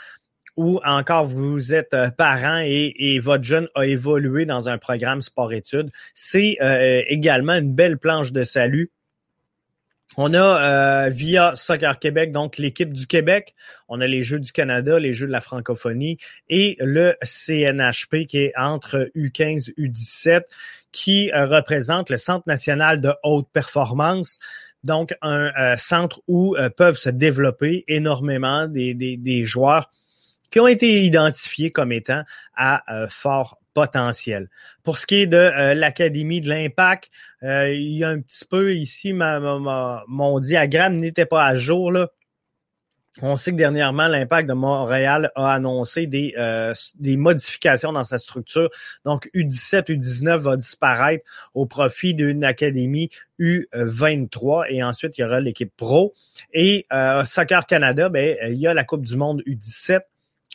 ou 0.56 0.80
encore 0.84 1.26
vous 1.26 1.72
êtes 1.72 1.96
parent 2.18 2.60
et, 2.62 3.18
votre 3.20 3.42
jeune 3.42 3.68
a 3.74 3.86
évolué 3.86 4.44
dans 4.44 4.68
un 4.68 4.76
programme 4.76 5.22
sport-études, 5.22 5.90
c'est 6.12 6.58
également 7.08 7.54
une 7.54 7.72
belle 7.72 7.96
planche 7.96 8.32
de 8.32 8.44
salut 8.44 8.90
on 10.16 10.34
a 10.34 11.08
via 11.10 11.54
Soccer 11.54 11.98
Québec, 11.98 12.32
donc 12.32 12.58
l'équipe 12.58 12.92
du 12.92 13.06
Québec, 13.06 13.54
on 13.88 14.00
a 14.00 14.06
les 14.06 14.22
Jeux 14.22 14.40
du 14.40 14.52
Canada, 14.52 14.98
les 14.98 15.12
Jeux 15.12 15.26
de 15.26 15.32
la 15.32 15.40
francophonie 15.40 16.16
et 16.48 16.76
le 16.80 17.16
CNHP 17.22 18.26
qui 18.26 18.38
est 18.38 18.52
entre 18.56 19.10
U15 19.14 19.72
U17 19.76 20.42
qui 20.92 21.32
euh, 21.32 21.46
représente 21.46 22.10
le 22.10 22.16
Centre 22.16 22.44
national 22.46 23.00
de 23.00 23.12
haute 23.24 23.48
performance. 23.52 24.38
Donc, 24.84 25.14
un 25.22 25.50
euh, 25.58 25.76
centre 25.76 26.20
où 26.28 26.54
euh, 26.56 26.68
peuvent 26.68 26.98
se 26.98 27.10
développer 27.10 27.84
énormément 27.88 28.66
des, 28.66 28.94
des, 28.94 29.16
des, 29.16 29.44
joueurs 29.44 29.90
qui 30.50 30.60
ont 30.60 30.66
été 30.66 31.04
identifiés 31.04 31.70
comme 31.70 31.92
étant 31.92 32.22
à 32.54 32.82
fort 33.08 33.58
potentiel. 33.74 34.48
Pour 34.82 34.98
ce 34.98 35.06
qui 35.06 35.16
est 35.16 35.26
de 35.26 35.72
l'Académie 35.74 36.40
de 36.40 36.48
l'Impact, 36.48 37.10
il 37.42 37.96
y 37.96 38.04
a 38.04 38.08
un 38.08 38.20
petit 38.20 38.44
peu 38.44 38.74
ici, 38.74 39.12
ma, 39.12 39.40
mon 40.08 40.38
diagramme 40.38 40.98
n'était 40.98 41.26
pas 41.26 41.44
à 41.44 41.56
jour. 41.56 41.92
Là. 41.92 42.08
On 43.20 43.36
sait 43.36 43.50
que 43.50 43.56
dernièrement, 43.56 44.08
l'Impact 44.08 44.48
de 44.48 44.54
Montréal 44.54 45.30
a 45.34 45.52
annoncé 45.52 46.06
des, 46.06 46.32
euh, 46.38 46.72
des 46.94 47.18
modifications 47.18 47.92
dans 47.92 48.04
sa 48.04 48.16
structure. 48.16 48.70
Donc, 49.04 49.28
U17, 49.34 49.90
U19 49.90 50.38
va 50.38 50.56
disparaître 50.56 51.24
au 51.52 51.66
profit 51.66 52.14
d'une 52.14 52.42
académie 52.42 53.10
U23 53.38 54.64
et 54.70 54.82
ensuite, 54.82 55.18
il 55.18 55.22
y 55.22 55.24
aura 55.24 55.40
l'équipe 55.40 55.72
pro. 55.76 56.14
Et 56.54 56.86
euh, 56.90 57.22
Soccer 57.26 57.66
Canada, 57.66 58.08
ben, 58.08 58.34
il 58.48 58.58
y 58.58 58.66
a 58.66 58.72
la 58.72 58.84
Coupe 58.84 59.04
du 59.04 59.16
monde 59.16 59.42
U17 59.46 60.00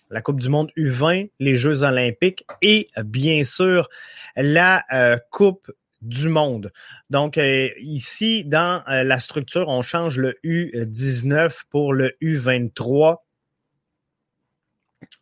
la 0.09 0.21
Coupe 0.21 0.39
du 0.39 0.49
Monde 0.49 0.71
U20, 0.77 1.31
les 1.39 1.55
Jeux 1.55 1.83
olympiques 1.83 2.45
et 2.61 2.87
bien 3.03 3.43
sûr 3.43 3.89
la 4.35 4.83
euh, 4.93 5.17
Coupe 5.31 5.71
du 6.01 6.29
monde. 6.29 6.71
Donc 7.09 7.37
euh, 7.37 7.69
ici, 7.79 8.43
dans 8.45 8.83
euh, 8.87 9.03
la 9.03 9.19
structure, 9.19 9.67
on 9.67 9.81
change 9.81 10.17
le 10.17 10.35
U19 10.43 11.63
pour 11.69 11.93
le 11.93 12.15
U23. 12.21 13.17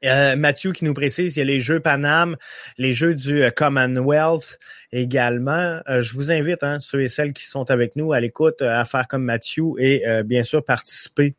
Euh, 0.04 0.36
Mathieu 0.36 0.72
qui 0.72 0.86
nous 0.86 0.94
précise, 0.94 1.36
il 1.36 1.40
y 1.40 1.42
a 1.42 1.46
les 1.46 1.60
Jeux 1.60 1.80
Paname, 1.80 2.38
les 2.78 2.92
Jeux 2.92 3.16
du 3.16 3.44
Commonwealth 3.56 4.60
également. 4.92 5.82
je 5.88 6.14
vous 6.14 6.32
invite, 6.32 6.64
hein, 6.64 6.80
ceux 6.80 7.02
et 7.02 7.08
celles 7.08 7.34
qui 7.34 7.46
sont 7.46 7.70
avec 7.72 7.96
nous 7.96 8.14
à 8.14 8.20
l'écoute, 8.20 8.62
à 8.62 8.84
faire 8.86 9.08
comme 9.08 9.24
Mathieu 9.24 9.66
et 9.78 10.04
bien 10.24 10.44
sûr 10.44 10.64
participer 10.64 11.36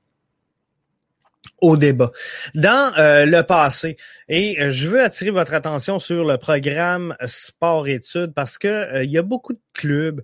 au 1.61 1.77
débat. 1.77 2.11
Dans 2.55 2.93
euh, 2.99 3.25
le 3.25 3.43
passé, 3.43 3.97
et 4.29 4.61
euh, 4.61 4.71
je 4.71 4.89
veux 4.89 5.03
attirer 5.03 5.31
votre 5.31 5.55
attention 5.55 5.99
sur 5.99 6.25
le 6.25 6.39
programme 6.39 7.17
sport-études 7.25 8.35
parce 8.35 8.59
que 8.59 8.69
euh, 8.69 9.05
il 9.05 9.11
y 9.11 9.19
a 9.19 9.23
beaucoup 9.23 9.53
de 9.53 9.61
clubs. 9.73 10.23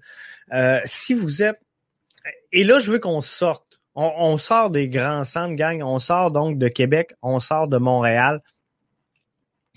si 0.85 1.15
vous 1.15 1.43
êtes 1.43 1.61
et 2.53 2.65
là, 2.65 2.79
je 2.79 2.91
veux 2.91 2.99
qu'on 2.99 3.23
sorte. 3.23 3.81
On, 3.95 4.39
sort 4.39 4.71
des 4.71 4.89
grands 4.89 5.25
centres, 5.25 5.55
gang. 5.55 5.83
On 5.83 5.99
sort 5.99 6.31
donc 6.31 6.59
de 6.59 6.69
Québec, 6.69 7.15
on 7.21 7.41
sort 7.41 7.69
de 7.69 7.77
Montréal. 7.77 8.41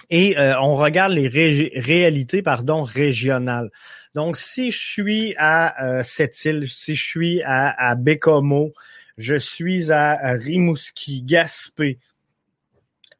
Et 0.10 0.36
on 0.38 0.76
regarde 0.76 1.14
les 1.14 1.28
réalités 1.28 2.42
pardon, 2.42 2.84
régionales. 2.84 3.72
Donc, 4.14 4.38
si 4.38 4.72
je 4.72 4.80
suis 4.80 5.36
à 5.38 6.04
Sept-Îles, 6.04 6.68
si 6.68 6.96
je 6.96 7.06
suis 7.06 7.42
à, 7.44 7.72
à 7.72 7.96
Bécomo, 7.96 8.74
je 9.18 9.36
suis 9.36 9.92
à 9.92 10.34
Rimouski, 10.34 11.24
Gaspé, 11.24 12.00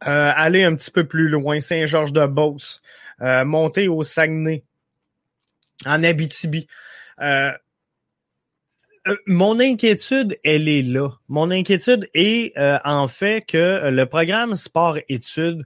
euh, 0.08 0.32
aller 0.36 0.64
un 0.64 0.76
petit 0.76 0.92
peu 0.92 1.06
plus 1.06 1.30
loin, 1.30 1.60
Saint-Georges-de-Beauce, 1.60 2.82
euh, 3.22 3.46
monter 3.46 3.88
au 3.88 4.04
Saguenay, 4.04 4.64
en 5.86 6.04
Abitibi. 6.04 6.68
Euh, 7.22 7.52
mon 9.26 9.60
inquiétude, 9.60 10.38
elle 10.44 10.68
est 10.68 10.82
là. 10.82 11.10
Mon 11.28 11.50
inquiétude 11.50 12.10
est 12.14 12.54
en 12.84 13.08
fait 13.08 13.46
que 13.46 13.90
le 13.90 14.06
programme 14.06 14.56
sport-études 14.56 15.64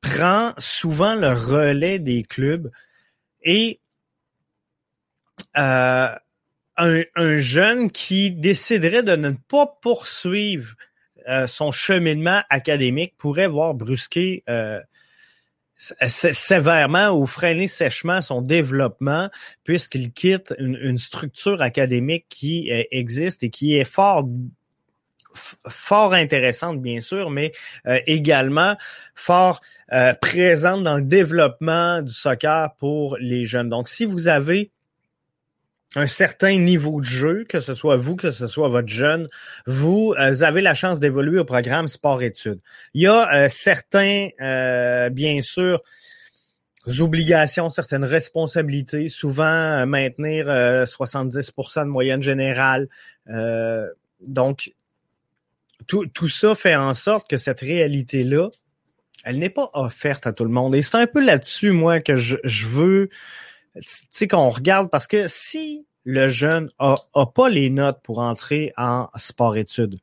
prend 0.00 0.52
souvent 0.58 1.14
le 1.14 1.32
relais 1.32 2.00
des 2.00 2.24
clubs 2.24 2.70
et 3.42 3.80
un, 6.82 7.36
jeune 7.38 7.90
qui 7.90 8.30
déciderait 8.30 9.02
de 9.02 9.16
ne 9.16 9.30
pas 9.30 9.66
poursuivre 9.80 10.74
euh, 11.28 11.46
son 11.46 11.70
cheminement 11.70 12.42
académique 12.50 13.14
pourrait 13.16 13.46
voir 13.46 13.74
brusquer 13.74 14.42
euh, 14.48 14.80
sévèrement 15.76 17.10
ou 17.10 17.26
freiner 17.26 17.68
sèchement 17.68 18.20
son 18.20 18.40
développement 18.40 19.30
puisqu'il 19.64 20.12
quitte 20.12 20.54
une, 20.58 20.98
structure 20.98 21.62
académique 21.62 22.26
qui 22.28 22.70
euh, 22.72 22.82
existe 22.90 23.44
et 23.44 23.50
qui 23.50 23.76
est 23.76 23.84
fort 23.84 24.28
fort 25.66 26.12
intéressante, 26.12 26.82
bien 26.82 27.00
sûr, 27.00 27.30
mais 27.30 27.52
également 28.06 28.76
fort 29.14 29.62
présente 30.20 30.82
dans 30.82 30.96
le 30.96 31.02
développement 31.02 32.02
du 32.02 32.12
soccer 32.12 32.74
pour 32.76 33.16
les 33.16 33.46
jeunes. 33.46 33.70
Donc, 33.70 33.88
si 33.88 34.04
vous 34.04 34.28
avez 34.28 34.70
un 35.94 36.06
certain 36.06 36.58
niveau 36.58 37.00
de 37.00 37.06
jeu, 37.06 37.44
que 37.48 37.60
ce 37.60 37.74
soit 37.74 37.96
vous, 37.96 38.16
que 38.16 38.30
ce 38.30 38.46
soit 38.46 38.68
votre 38.68 38.88
jeune, 38.88 39.28
vous 39.66 40.14
euh, 40.18 40.42
avez 40.42 40.62
la 40.62 40.74
chance 40.74 41.00
d'évoluer 41.00 41.38
au 41.38 41.44
programme 41.44 41.88
sport-études. 41.88 42.60
Il 42.94 43.02
y 43.02 43.06
a 43.06 43.48
certains, 43.48 44.28
bien 45.10 45.40
sûr, 45.42 45.82
obligations, 46.98 47.68
certaines 47.68 48.04
responsabilités, 48.04 49.08
souvent 49.08 49.86
maintenir 49.86 50.46
70% 50.46 51.84
de 51.84 51.88
moyenne 51.88 52.22
générale. 52.22 52.88
donc, 54.20 54.72
tout, 55.86 56.06
tout 56.06 56.28
ça 56.28 56.54
fait 56.54 56.76
en 56.76 56.94
sorte 56.94 57.28
que 57.28 57.36
cette 57.36 57.60
réalité-là, 57.60 58.48
elle 59.24 59.38
n'est 59.38 59.50
pas 59.50 59.70
offerte 59.74 60.26
à 60.26 60.32
tout 60.32 60.44
le 60.44 60.50
monde. 60.50 60.74
Et 60.74 60.82
c'est 60.82 60.96
un 60.96 61.06
peu 61.06 61.24
là-dessus, 61.24 61.70
moi, 61.70 62.00
que 62.00 62.16
je, 62.16 62.36
je 62.44 62.66
veux, 62.66 63.08
tu 63.74 63.82
sais, 64.10 64.28
qu'on 64.28 64.48
regarde 64.48 64.90
parce 64.90 65.06
que 65.06 65.26
si 65.26 65.86
le 66.04 66.28
jeune 66.28 66.70
a, 66.78 66.96
pas 67.34 67.48
les 67.48 67.70
notes 67.70 68.00
pour 68.02 68.18
entrer 68.18 68.72
en 68.76 69.08
sport-études, 69.16 69.98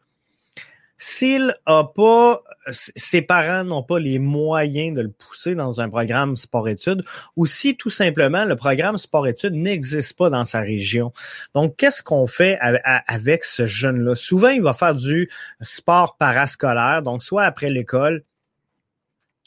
s'il 1.02 1.56
a 1.66 1.86
pas, 1.86 2.44
ses 2.72 3.22
parents 3.22 3.64
n'ont 3.64 3.84
pas 3.84 4.00
les 4.00 4.20
moyens 4.20 4.98
de 4.98 5.02
le 5.02 5.10
pousser 5.10 5.56
dans 5.56 5.80
un 5.80 5.88
programme 5.88 6.36
sport-études, 6.36 7.06
ou 7.38 7.46
si 7.46 7.78
tout 7.78 7.90
simplement 7.90 8.44
le 8.44 8.58
programme 8.58 8.98
sport-études 8.98 9.54
n'existe 9.54 10.18
pas 10.18 10.30
dans 10.30 10.44
sa 10.44 10.60
région. 10.60 11.14
Donc, 11.56 11.78
qu'est-ce 11.78 12.04
qu'on 12.04 12.28
fait 12.28 12.60
avec 12.60 13.46
ce 13.46 13.66
jeune-là? 13.66 14.16
Souvent, 14.16 14.50
il 14.50 14.62
va 14.62 14.74
faire 14.74 14.94
du 14.94 15.30
sport 15.62 16.18
parascolaire, 16.18 17.02
donc 17.02 17.24
soit 17.24 17.44
après 17.44 17.70
l'école, 17.70 18.24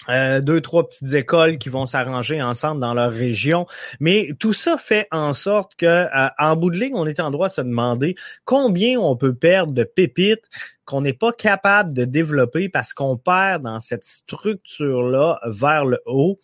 euh, 0.08 0.40
deux, 0.40 0.60
trois 0.60 0.88
petites 0.88 1.14
écoles 1.14 1.58
qui 1.58 1.68
vont 1.68 1.86
s'arranger 1.86 2.42
ensemble 2.42 2.80
dans 2.80 2.94
leur 2.94 3.12
région. 3.12 3.66
Mais 4.00 4.30
tout 4.38 4.52
ça 4.52 4.76
fait 4.76 5.06
en 5.10 5.32
sorte 5.32 5.76
que, 5.76 5.86
euh, 5.86 6.28
en 6.38 6.56
bout 6.56 6.70
de 6.70 6.78
ligne, 6.78 6.94
on 6.94 7.06
est 7.06 7.20
en 7.20 7.30
droit 7.30 7.48
de 7.48 7.52
se 7.52 7.60
demander 7.60 8.16
combien 8.44 8.98
on 8.98 9.16
peut 9.16 9.34
perdre 9.34 9.72
de 9.72 9.84
pépites 9.84 10.48
qu'on 10.84 11.00
n'est 11.00 11.12
pas 11.12 11.32
capable 11.32 11.94
de 11.94 12.04
développer 12.04 12.68
parce 12.68 12.92
qu'on 12.94 13.16
perd 13.16 13.62
dans 13.62 13.80
cette 13.80 14.04
structure-là 14.04 15.40
vers 15.46 15.84
le 15.84 16.00
haut. 16.06 16.40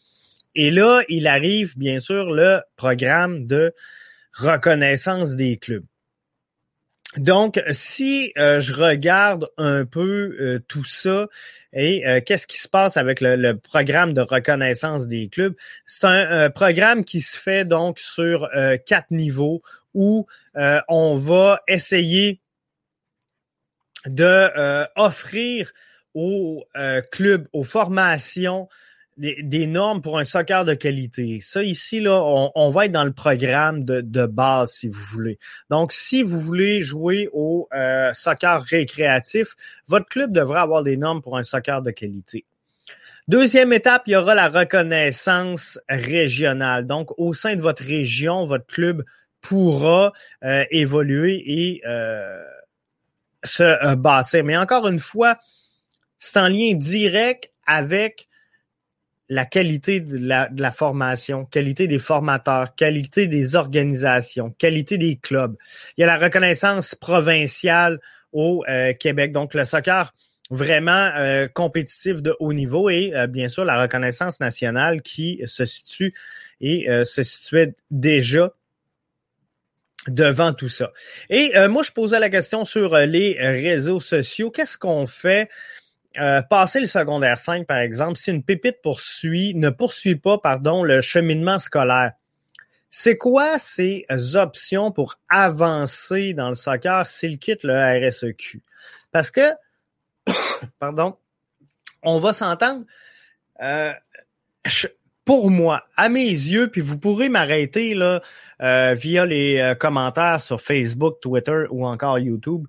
Et 0.55 0.71
là, 0.71 1.03
il 1.09 1.27
arrive, 1.27 1.77
bien 1.77 1.99
sûr, 1.99 2.31
le 2.31 2.61
programme 2.77 3.47
de 3.47 3.75
reconnaissance 4.35 5.35
des 5.35 5.57
clubs. 5.57 5.85
Donc, 7.19 7.61
si 7.71 8.33
euh, 8.39 8.61
je 8.61 8.73
regarde 8.73 9.49
un 9.57 9.85
peu 9.85 10.37
euh, 10.41 10.59
tout 10.69 10.85
ça 10.85 11.27
et 11.73 12.07
euh, 12.07 12.21
qu'est-ce 12.25 12.47
qui 12.47 12.59
se 12.59 12.69
passe 12.69 12.97
avec 12.97 13.21
le, 13.21 13.55
programme 13.55 14.13
de 14.13 14.21
reconnaissance 14.21 15.07
des 15.07 15.29
clubs, 15.29 15.55
c'est 15.87 16.07
un 16.07 16.51
programme 16.51 17.05
qui 17.05 17.21
se 17.21 17.37
fait 17.37 17.65
donc 17.65 17.99
sur 17.99 18.49
quatre 18.87 19.11
niveaux 19.11 19.63
où 19.95 20.27
on 20.55 21.17
va 21.17 21.61
essayer 21.67 22.41
de 24.07 24.87
offrir 24.97 25.73
aux 26.15 26.65
clubs, 27.11 27.47
aux 27.53 27.65
formations, 27.65 28.69
des, 29.19 29.67
normes 29.67 30.01
pour 30.01 30.19
un 30.19 30.25
soccer 30.25 30.65
de 30.65 30.75
qualité. 30.75 31.41
Ça, 31.43 31.63
ici, 31.63 32.01
là, 32.01 32.23
on, 32.55 32.71
va 32.71 32.87
être 32.87 32.93
dans 32.93 33.05
le 33.05 33.13
programme 33.13 33.85
de, 33.85 34.01
de, 34.01 34.27
base, 34.27 34.73
si 34.73 34.89
vous 34.89 35.03
voulez. 35.03 35.39
Donc, 35.71 35.93
si 35.93 36.23
vous 36.23 36.41
voulez 36.41 36.83
jouer 36.83 37.29
au 37.33 37.69
euh, 37.75 38.13
soccer 38.15 38.63
récréatif, 38.63 39.55
votre 39.87 40.07
club 40.07 40.33
devra 40.33 40.63
avoir 40.63 40.83
des 40.83 40.97
normes 40.97 41.21
pour 41.21 41.37
un 41.37 41.43
soccer 41.43 41.83
de 41.83 41.91
qualité. 41.91 42.45
Deuxième 43.27 43.73
étape, 43.73 44.05
il 44.07 44.13
y 44.13 44.17
aura 44.17 44.35
la 44.35 44.49
reconnaissance 44.49 45.79
régionale. 45.89 46.87
Donc, 46.87 47.11
au 47.19 47.35
sein 47.35 47.57
de 47.57 47.61
votre 47.61 47.85
région, 47.85 48.45
votre 48.45 48.67
club 48.67 49.05
pourra 49.41 50.13
euh, 50.45 50.65
évoluer 50.71 51.43
et 51.47 51.83
euh, 51.87 52.43
se 53.45 53.95
bâtir. 53.97 54.45
Mais 54.45 54.57
encore 54.57 54.87
une 54.89 55.01
fois, 55.01 55.39
c'est 56.19 56.39
en 56.39 56.49
lien 56.49 56.75
direct 56.75 57.51
avec 57.67 58.28
la 59.29 59.45
qualité 59.45 60.01
de 60.01 60.19
la, 60.27 60.71
formation, 60.71 61.45
qualité 61.45 61.87
des 61.87 61.99
formateurs, 61.99 62.75
qualité 62.75 63.27
des 63.27 63.57
organisations, 63.57 64.51
qualité 64.59 64.97
des 64.97 65.17
clubs. 65.17 65.57
Il 65.97 66.01
y 66.01 66.05
a 66.05 66.07
la 66.07 66.19
reconnaissance 66.19 66.95
provinciale 66.95 68.01
au 68.33 68.65
euh, 68.69 68.95
Québec. 68.95 69.33
Donc, 69.33 69.55
le 69.55 69.65
soccer 69.65 70.15
vraiment 70.51 71.11
euh, 71.17 71.47
compétitif 71.47 72.23
de 72.23 72.35
haut 72.41 72.55
niveau 72.55 72.89
et 72.89 73.13
euh, 73.15 73.27
bien 73.27 73.49
sûr 73.49 73.67
la 73.67 73.83
reconnaissance 73.83 74.41
nationale 74.41 75.03
qui 75.03 75.43
se 75.45 75.67
situe 75.67 76.15
et 76.63 76.89
se 77.05 77.23
situait 77.23 77.75
déjà 77.93 78.53
devant 80.09 80.55
tout 80.55 80.71
ça. 80.71 80.91
Et 81.31 81.53
moi, 81.69 81.85
je 81.85 81.93
posais 81.93 82.19
la 82.19 82.31
question 82.31 82.65
sur 82.65 82.97
les 82.97 83.37
réseaux 83.39 84.01
sociaux. 84.01 84.51
Qu'est-ce 84.51 84.77
qu'on 84.77 85.07
fait 85.07 85.49
euh, 86.17 86.43
passer 86.43 86.81
le 86.81 86.87
secondaire 86.87 87.39
5, 87.39 87.67
par 87.67 87.79
exemple, 87.79 88.17
si 88.17 88.31
une 88.31 88.43
pépite 88.43 88.81
poursuit, 88.83 89.55
ne 89.55 89.71
poursuit 89.71 90.17
pas, 90.17 90.39
pardon, 90.39 90.83
le 90.83 91.01
cheminement 91.01 91.59
scolaire, 91.59 92.13
c'est 92.91 93.17
quoi 93.17 93.59
ces 93.59 94.07
options 94.35 94.91
pour 94.91 95.17
avancer 95.29 96.33
dans 96.33 96.49
le 96.49 96.55
soccer 96.55 97.07
s'il 97.07 97.39
quitte 97.39 97.63
le 97.63 97.75
RSEQ? 97.75 98.63
Parce 99.13 99.31
que, 99.31 99.53
pardon, 100.79 101.17
on 102.03 102.19
va 102.19 102.33
s'entendre, 102.33 102.85
euh, 103.61 103.93
pour 105.27 105.51
moi, 105.51 105.85
à 105.97 106.09
mes 106.09 106.27
yeux, 106.27 106.69
puis 106.69 106.81
vous 106.81 106.99
pourrez 106.99 107.29
m'arrêter 107.29 107.95
là 107.95 108.23
euh, 108.63 108.95
via 108.95 109.27
les 109.27 109.75
commentaires 109.79 110.41
sur 110.41 110.63
Facebook, 110.63 111.21
Twitter 111.21 111.65
ou 111.71 111.87
encore 111.87 112.19
YouTube 112.19 112.67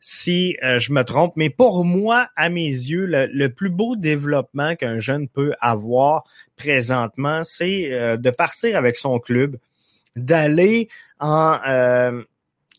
si 0.00 0.56
euh, 0.62 0.78
je 0.78 0.92
me 0.92 1.02
trompe, 1.04 1.34
mais 1.36 1.50
pour 1.50 1.84
moi, 1.84 2.28
à 2.34 2.48
mes 2.48 2.64
yeux, 2.64 3.04
le, 3.06 3.48
plus 3.48 3.68
beau 3.68 3.96
développement 3.96 4.74
qu'un 4.74 4.98
jeune 4.98 5.28
peut 5.28 5.54
avoir 5.60 6.24
présentement, 6.56 7.44
c'est 7.44 7.92
euh, 7.92 8.16
de 8.16 8.30
partir 8.30 8.78
avec 8.78 8.96
son 8.96 9.18
club, 9.18 9.58
d'aller 10.16 10.88
en 11.18 11.58
euh, 11.68 12.22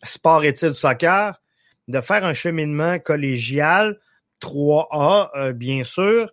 sport-études 0.02 0.74
soccer, 0.74 1.40
de 1.88 2.02
faire 2.02 2.26
un 2.26 2.34
cheminement 2.34 2.98
collégial 2.98 4.00
3A, 4.42 5.52
bien 5.52 5.84
sûr, 5.84 6.32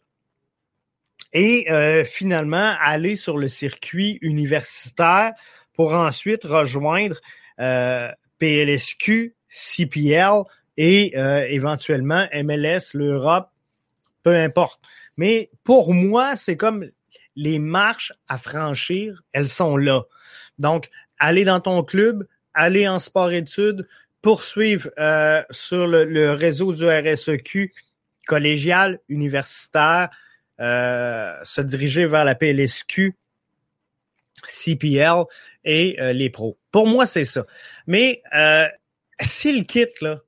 et 1.34 1.66
finalement 2.06 2.74
aller 2.80 3.16
sur 3.16 3.36
le 3.36 3.48
circuit 3.48 4.18
universitaire 4.22 5.32
pour 5.74 5.92
ensuite 5.92 6.44
rejoindre 6.44 7.16
PLSQ, 8.38 9.34
CPL, 9.50 10.44
et 10.78 11.18
euh, 11.18 11.44
éventuellement 11.48 12.26
MLS, 12.32 12.94
l'Europe, 12.94 13.50
peu 14.22 14.34
importe. 14.34 14.80
Mais 15.16 15.50
pour 15.64 15.92
moi, 15.92 16.36
c'est 16.36 16.56
comme 16.56 16.88
les 17.34 17.58
marches 17.58 18.12
à 18.28 18.38
franchir, 18.38 19.22
elles 19.32 19.48
sont 19.48 19.76
là. 19.76 20.04
Donc, 20.58 20.88
aller 21.18 21.44
dans 21.44 21.60
ton 21.60 21.82
club, 21.82 22.26
aller 22.54 22.86
en 22.88 23.00
sport-études, 23.00 23.88
poursuivre 24.22 24.88
euh, 24.98 25.42
sur 25.50 25.88
le, 25.88 26.30
réseau 26.32 26.72
du 26.72 26.88
RSEQ 26.88 27.72
collégial, 28.28 29.00
universitaire, 29.08 30.10
euh, 30.60 31.34
se 31.42 31.60
diriger 31.60 32.06
vers 32.06 32.24
la 32.24 32.36
PLSQ, 32.36 33.16
CPL 34.46 35.24
et 35.64 35.96
les 36.12 36.30
pros. 36.30 36.56
Pour 36.70 36.86
moi, 36.86 37.06
c'est 37.06 37.24
ça. 37.24 37.44
Mais 37.88 38.22
s'il 39.20 39.66
quitte, 39.66 40.00
là, 40.00 40.20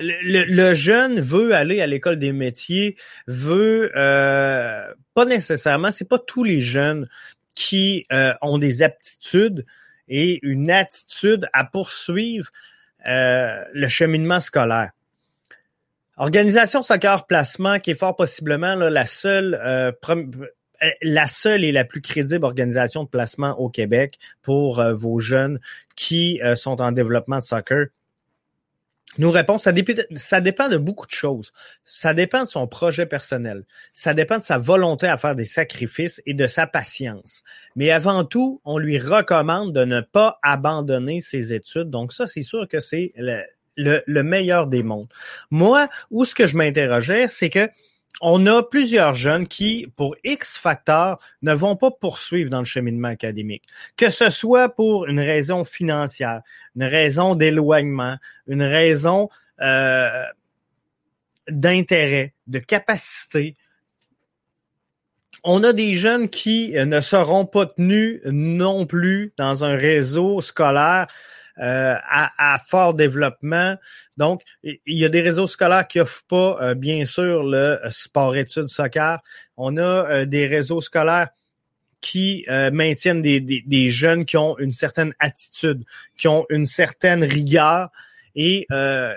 le, 0.00 0.74
jeune 0.74 1.20
veut 1.20 1.54
aller 1.54 1.80
à 1.80 1.86
l'école 1.86 2.18
des 2.18 2.32
métiers, 2.32 2.96
veut 3.26 3.90
euh, 3.96 4.92
pas 5.14 5.24
nécessairement, 5.24 5.90
c'est 5.90 6.08
pas 6.08 6.18
tous 6.18 6.44
les 6.44 6.60
jeunes 6.60 7.08
qui 7.54 8.04
euh, 8.12 8.34
ont 8.42 8.58
des 8.58 8.82
aptitudes 8.82 9.64
et 10.08 10.38
une 10.42 10.70
attitude 10.70 11.48
à 11.52 11.64
poursuivre 11.64 12.48
euh, 13.06 13.62
le 13.72 13.88
cheminement 13.88 14.40
scolaire. 14.40 14.90
Organisation 16.16 16.82
Soccer 16.82 17.26
Placement, 17.26 17.78
qui 17.78 17.90
est 17.90 17.98
fort 17.98 18.14
possiblement 18.14 18.76
la 18.76 19.06
seule 19.06 19.58
la 21.00 21.26
seule 21.26 21.64
et 21.64 21.72
la 21.72 21.84
plus 21.84 22.02
crédible 22.02 22.44
organisation 22.44 23.04
de 23.04 23.08
placement 23.08 23.58
au 23.58 23.68
Québec 23.70 24.18
pour 24.42 24.82
vos 24.92 25.18
jeunes 25.18 25.58
qui 25.96 26.40
sont 26.56 26.80
en 26.80 26.92
développement 26.92 27.38
de 27.38 27.42
soccer 27.42 27.86
nous 29.18 29.30
répond, 29.30 29.58
ça 29.58 29.72
dépend, 29.72 29.92
ça 30.16 30.40
dépend 30.40 30.68
de 30.68 30.76
beaucoup 30.76 31.06
de 31.06 31.12
choses. 31.12 31.52
Ça 31.84 32.14
dépend 32.14 32.42
de 32.42 32.48
son 32.48 32.66
projet 32.66 33.06
personnel. 33.06 33.64
Ça 33.92 34.14
dépend 34.14 34.38
de 34.38 34.42
sa 34.42 34.58
volonté 34.58 35.06
à 35.06 35.16
faire 35.16 35.34
des 35.34 35.44
sacrifices 35.44 36.22
et 36.26 36.34
de 36.34 36.46
sa 36.46 36.66
patience. 36.66 37.42
Mais 37.76 37.90
avant 37.90 38.24
tout, 38.24 38.60
on 38.64 38.78
lui 38.78 38.98
recommande 38.98 39.72
de 39.72 39.84
ne 39.84 40.00
pas 40.00 40.38
abandonner 40.42 41.20
ses 41.20 41.52
études. 41.52 41.90
Donc 41.90 42.12
ça, 42.12 42.26
c'est 42.26 42.42
sûr 42.42 42.66
que 42.68 42.80
c'est 42.80 43.12
le, 43.16 44.02
le 44.06 44.22
meilleur 44.22 44.66
des 44.66 44.82
mondes. 44.82 45.08
Moi, 45.50 45.88
où 46.10 46.24
ce 46.24 46.34
que 46.34 46.46
je 46.46 46.56
m'interrogeais, 46.56 47.28
c'est 47.28 47.50
que 47.50 47.68
on 48.20 48.46
a 48.46 48.62
plusieurs 48.62 49.14
jeunes 49.14 49.46
qui, 49.46 49.86
pour 49.96 50.16
X 50.24 50.56
facteurs, 50.56 51.18
ne 51.42 51.52
vont 51.52 51.76
pas 51.76 51.90
poursuivre 51.90 52.50
dans 52.50 52.60
le 52.60 52.64
cheminement 52.64 53.08
académique. 53.08 53.64
Que 53.96 54.08
ce 54.08 54.30
soit 54.30 54.68
pour 54.68 55.06
une 55.06 55.20
raison 55.20 55.64
financière, 55.64 56.42
une 56.76 56.84
raison 56.84 57.34
d'éloignement, 57.34 58.16
une 58.46 58.62
raison 58.62 59.28
euh, 59.60 60.24
d'intérêt, 61.48 62.34
de 62.46 62.58
capacité. 62.60 63.56
On 65.42 65.62
a 65.62 65.72
des 65.72 65.96
jeunes 65.96 66.28
qui 66.28 66.72
ne 66.72 67.00
seront 67.00 67.44
pas 67.44 67.66
tenus 67.66 68.20
non 68.24 68.86
plus 68.86 69.32
dans 69.36 69.64
un 69.64 69.76
réseau 69.76 70.40
scolaire 70.40 71.08
euh, 71.60 71.94
à, 72.08 72.58
fort 72.58 72.94
développement. 72.94 73.76
Donc, 74.16 74.42
il 74.64 74.78
y 74.86 75.04
a 75.04 75.08
des 75.08 75.20
réseaux 75.20 75.46
scolaires 75.46 75.86
qui 75.86 76.00
offrent 76.00 76.24
pas, 76.26 76.58
euh, 76.60 76.74
bien 76.74 77.04
sûr, 77.04 77.44
le 77.44 77.78
sport-études 77.90 78.66
soccer. 78.66 79.20
On 79.56 79.76
a 79.76 79.82
euh, 79.82 80.24
des 80.24 80.46
réseaux 80.46 80.80
scolaires 80.80 81.28
qui 82.00 82.44
maintiennent 82.70 83.22
des, 83.22 83.40
des, 83.40 83.88
jeunes 83.88 84.26
qui 84.26 84.36
ont 84.36 84.58
une 84.58 84.72
certaine 84.72 85.14
attitude, 85.20 85.84
qui 86.18 86.28
ont 86.28 86.44
une 86.50 86.66
certaine 86.66 87.24
rigueur 87.24 87.88
et 88.34 88.66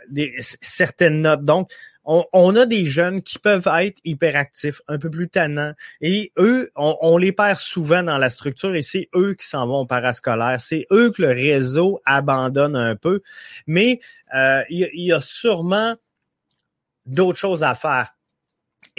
des, 0.10 0.34
certaines 0.40 1.22
notes. 1.22 1.44
Donc, 1.44 1.70
on, 2.08 2.56
a 2.56 2.66
des 2.66 2.86
jeunes 2.86 3.22
qui 3.22 3.38
peuvent 3.38 3.70
être 3.82 4.00
hyperactifs, 4.06 4.82
un 4.88 4.98
peu 4.98 5.10
plus 5.10 5.28
tannants, 5.28 5.74
et 6.00 6.32
eux, 6.38 6.72
on, 6.76 7.18
les 7.18 7.34
perd 7.34 7.60
souvent 7.60 8.02
dans 8.02 8.18
la 8.18 8.30
structure, 8.30 8.74
et 8.76 8.82
c'est 8.82 9.10
eux 9.14 9.34
qui 9.34 9.46
s'en 9.46 9.68
vont 9.68 9.80
au 9.80 9.86
parascolaire, 9.86 10.60
c'est 10.60 10.88
eux 10.92 11.12
que 11.12 11.22
le 11.22 11.30
réseau 11.30 12.02
abandonne 12.06 12.76
un 12.76 12.96
peu, 12.96 13.22
mais 13.68 14.00
euh, 14.34 14.64
il 14.70 14.90
y, 14.94 15.12
a 15.12 15.20
sûrement 15.20 15.96
d'autres 17.06 17.38
choses 17.38 17.64
à 17.64 17.76
faire. 17.76 18.17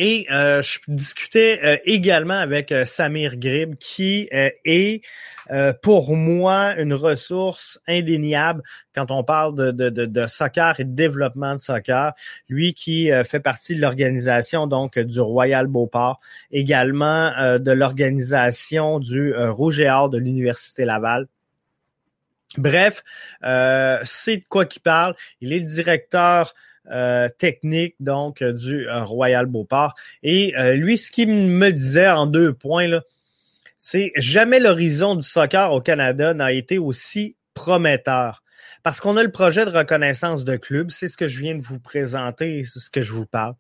Et 0.01 0.29
euh, 0.31 0.63
je 0.63 0.79
discutais 0.87 1.61
euh, 1.65 1.77
également 1.85 2.39
avec 2.39 2.71
euh, 2.71 2.85
Samir 2.85 3.37
Grib, 3.37 3.75
qui 3.77 4.29
est 4.31 5.03
pour 5.83 6.15
moi 6.15 6.75
une 6.77 6.93
ressource 6.93 7.81
indéniable 7.89 8.63
quand 8.95 9.11
on 9.11 9.25
parle 9.25 9.55
de, 9.55 9.71
de, 9.71 10.05
de, 10.05 10.27
soccer 10.27 10.79
et 10.79 10.85
de 10.85 10.95
développement 10.95 11.55
de 11.55 11.59
soccer. 11.59 12.13
Lui 12.51 12.75
qui 12.75 13.09
fait 13.25 13.41
partie 13.41 13.75
de 13.75 13.81
l'organisation 13.81 14.67
donc 14.67 14.99
du 14.99 15.21
Royal 15.21 15.67
Beauport, 15.67 16.21
également 16.53 17.33
de 17.59 17.73
l'organisation 17.73 18.99
du 18.99 19.35
Rouge 19.35 19.81
et 19.81 19.89
Or 19.89 20.11
de 20.11 20.19
l'Université 20.19 20.85
Laval. 20.85 21.29
Bref, 22.59 23.03
c'est 24.05 24.37
de 24.37 24.45
quoi 24.51 24.67
qu'il 24.67 24.83
parle. 24.83 25.15
Il 25.41 25.55
est 25.55 25.63
directeur 25.63 26.53
euh, 26.90 27.29
technique 27.38 27.94
donc 28.01 28.40
euh, 28.40 28.53
du 28.53 28.88
euh, 28.88 29.05
Royal 29.05 29.46
Beauport. 29.46 29.94
Et 30.22 30.55
lui, 30.74 30.98
ce 30.98 31.11
qu'il 31.11 31.29
me 31.29 31.70
disait 31.70 32.09
en 32.09 32.27
deux 32.27 32.53
points, 32.53 32.88
là, 32.88 33.03
c'est 33.79 34.12
jamais 34.16 34.59
l'horizon 34.59 35.14
du 35.14 35.22
soccer 35.22 35.72
au 35.72 35.81
Canada 35.81 36.35
n'a 36.35 36.53
été 36.53 36.79
aussi 36.79 37.37
prometteur. 37.55 38.42
Parce 38.83 39.01
qu'on 39.01 39.16
a 39.16 39.22
le 39.22 39.31
projet 39.31 39.64
de 39.64 39.70
reconnaissance 39.70 40.44
de 40.44 40.57
club, 40.57 40.90
c'est 40.90 41.09
ce 41.09 41.16
que 41.16 41.29
je 41.29 41.38
viens 41.38 41.55
de 41.55 41.62
vous 41.62 41.81
présenter, 41.81 42.62
c'est 42.62 42.81
ce 42.81 42.90
que 42.90 43.03
je 43.03 43.12
vous 43.12 43.27
parle. 43.27 43.55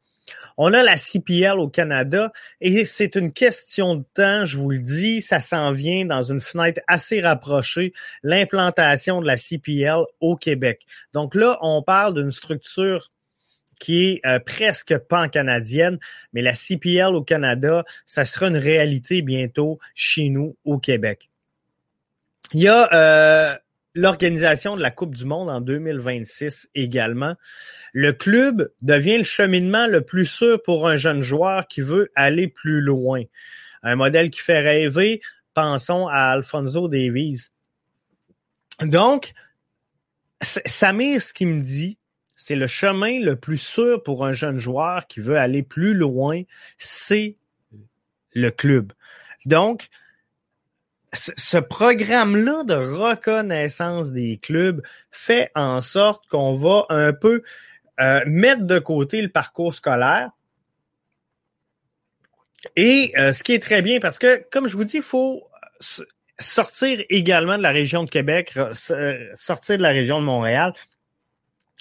On 0.56 0.72
a 0.72 0.82
la 0.82 0.96
CPL 0.96 1.58
au 1.58 1.68
Canada 1.68 2.32
et 2.60 2.84
c'est 2.84 3.14
une 3.16 3.32
question 3.32 3.96
de 3.96 4.04
temps, 4.14 4.44
je 4.44 4.56
vous 4.56 4.70
le 4.70 4.80
dis, 4.80 5.20
ça 5.20 5.40
s'en 5.40 5.72
vient 5.72 6.04
dans 6.04 6.22
une 6.22 6.40
fenêtre 6.40 6.80
assez 6.86 7.20
rapprochée, 7.20 7.92
l'implantation 8.22 9.20
de 9.20 9.26
la 9.26 9.36
CPL 9.36 10.02
au 10.20 10.36
Québec. 10.36 10.86
Donc 11.12 11.34
là, 11.34 11.58
on 11.62 11.82
parle 11.82 12.14
d'une 12.14 12.30
structure 12.30 13.10
qui 13.78 14.04
est 14.04 14.26
euh, 14.26 14.38
presque 14.38 14.96
pan-canadienne, 14.98 15.98
mais 16.32 16.42
la 16.42 16.52
CPL 16.52 17.14
au 17.14 17.22
Canada, 17.22 17.84
ça 18.06 18.24
sera 18.24 18.48
une 18.48 18.56
réalité 18.56 19.22
bientôt 19.22 19.78
chez 19.94 20.28
nous 20.28 20.56
au 20.64 20.78
Québec. 20.78 21.30
Il 22.52 22.62
y 22.62 22.68
a 22.68 22.92
euh, 22.92 23.56
l'organisation 23.94 24.76
de 24.76 24.82
la 24.82 24.90
Coupe 24.90 25.14
du 25.14 25.24
Monde 25.24 25.50
en 25.50 25.60
2026 25.60 26.70
également. 26.74 27.34
Le 27.92 28.12
club 28.12 28.70
devient 28.80 29.18
le 29.18 29.24
cheminement 29.24 29.86
le 29.86 30.02
plus 30.02 30.26
sûr 30.26 30.62
pour 30.62 30.88
un 30.88 30.96
jeune 30.96 31.22
joueur 31.22 31.66
qui 31.66 31.80
veut 31.80 32.10
aller 32.14 32.48
plus 32.48 32.80
loin. 32.80 33.22
Un 33.82 33.96
modèle 33.96 34.30
qui 34.30 34.40
fait 34.40 34.60
rêver, 34.60 35.20
pensons 35.52 36.06
à 36.08 36.30
Alfonso 36.30 36.88
Davies. 36.88 37.48
Donc, 38.80 39.32
Samir, 40.40 41.20
ce 41.20 41.32
qu'il 41.32 41.48
me 41.48 41.60
dit, 41.60 41.98
c'est 42.38 42.54
le 42.54 42.68
chemin 42.68 43.18
le 43.18 43.34
plus 43.34 43.58
sûr 43.58 44.00
pour 44.00 44.24
un 44.24 44.32
jeune 44.32 44.58
joueur 44.58 45.08
qui 45.08 45.18
veut 45.18 45.36
aller 45.36 45.64
plus 45.64 45.92
loin, 45.92 46.42
c'est 46.78 47.36
le 48.32 48.52
club. 48.52 48.92
Donc, 49.44 49.88
ce 51.12 51.58
programme-là 51.58 52.62
de 52.62 52.74
reconnaissance 52.74 54.12
des 54.12 54.38
clubs 54.38 54.82
fait 55.10 55.50
en 55.56 55.80
sorte 55.80 56.28
qu'on 56.28 56.54
va 56.54 56.86
un 56.90 57.12
peu 57.12 57.42
euh, 57.98 58.22
mettre 58.26 58.62
de 58.62 58.78
côté 58.78 59.20
le 59.20 59.30
parcours 59.30 59.74
scolaire. 59.74 60.30
Et 62.76 63.12
euh, 63.18 63.32
ce 63.32 63.42
qui 63.42 63.52
est 63.52 63.62
très 63.62 63.82
bien, 63.82 63.98
parce 63.98 64.20
que, 64.20 64.44
comme 64.52 64.68
je 64.68 64.76
vous 64.76 64.84
dis, 64.84 64.98
il 64.98 65.02
faut 65.02 65.42
sortir 66.38 67.02
également 67.08 67.58
de 67.58 67.62
la 67.62 67.72
région 67.72 68.04
de 68.04 68.10
Québec, 68.10 68.56
sortir 69.34 69.78
de 69.78 69.82
la 69.82 69.88
région 69.88 70.20
de 70.20 70.24
Montréal, 70.24 70.72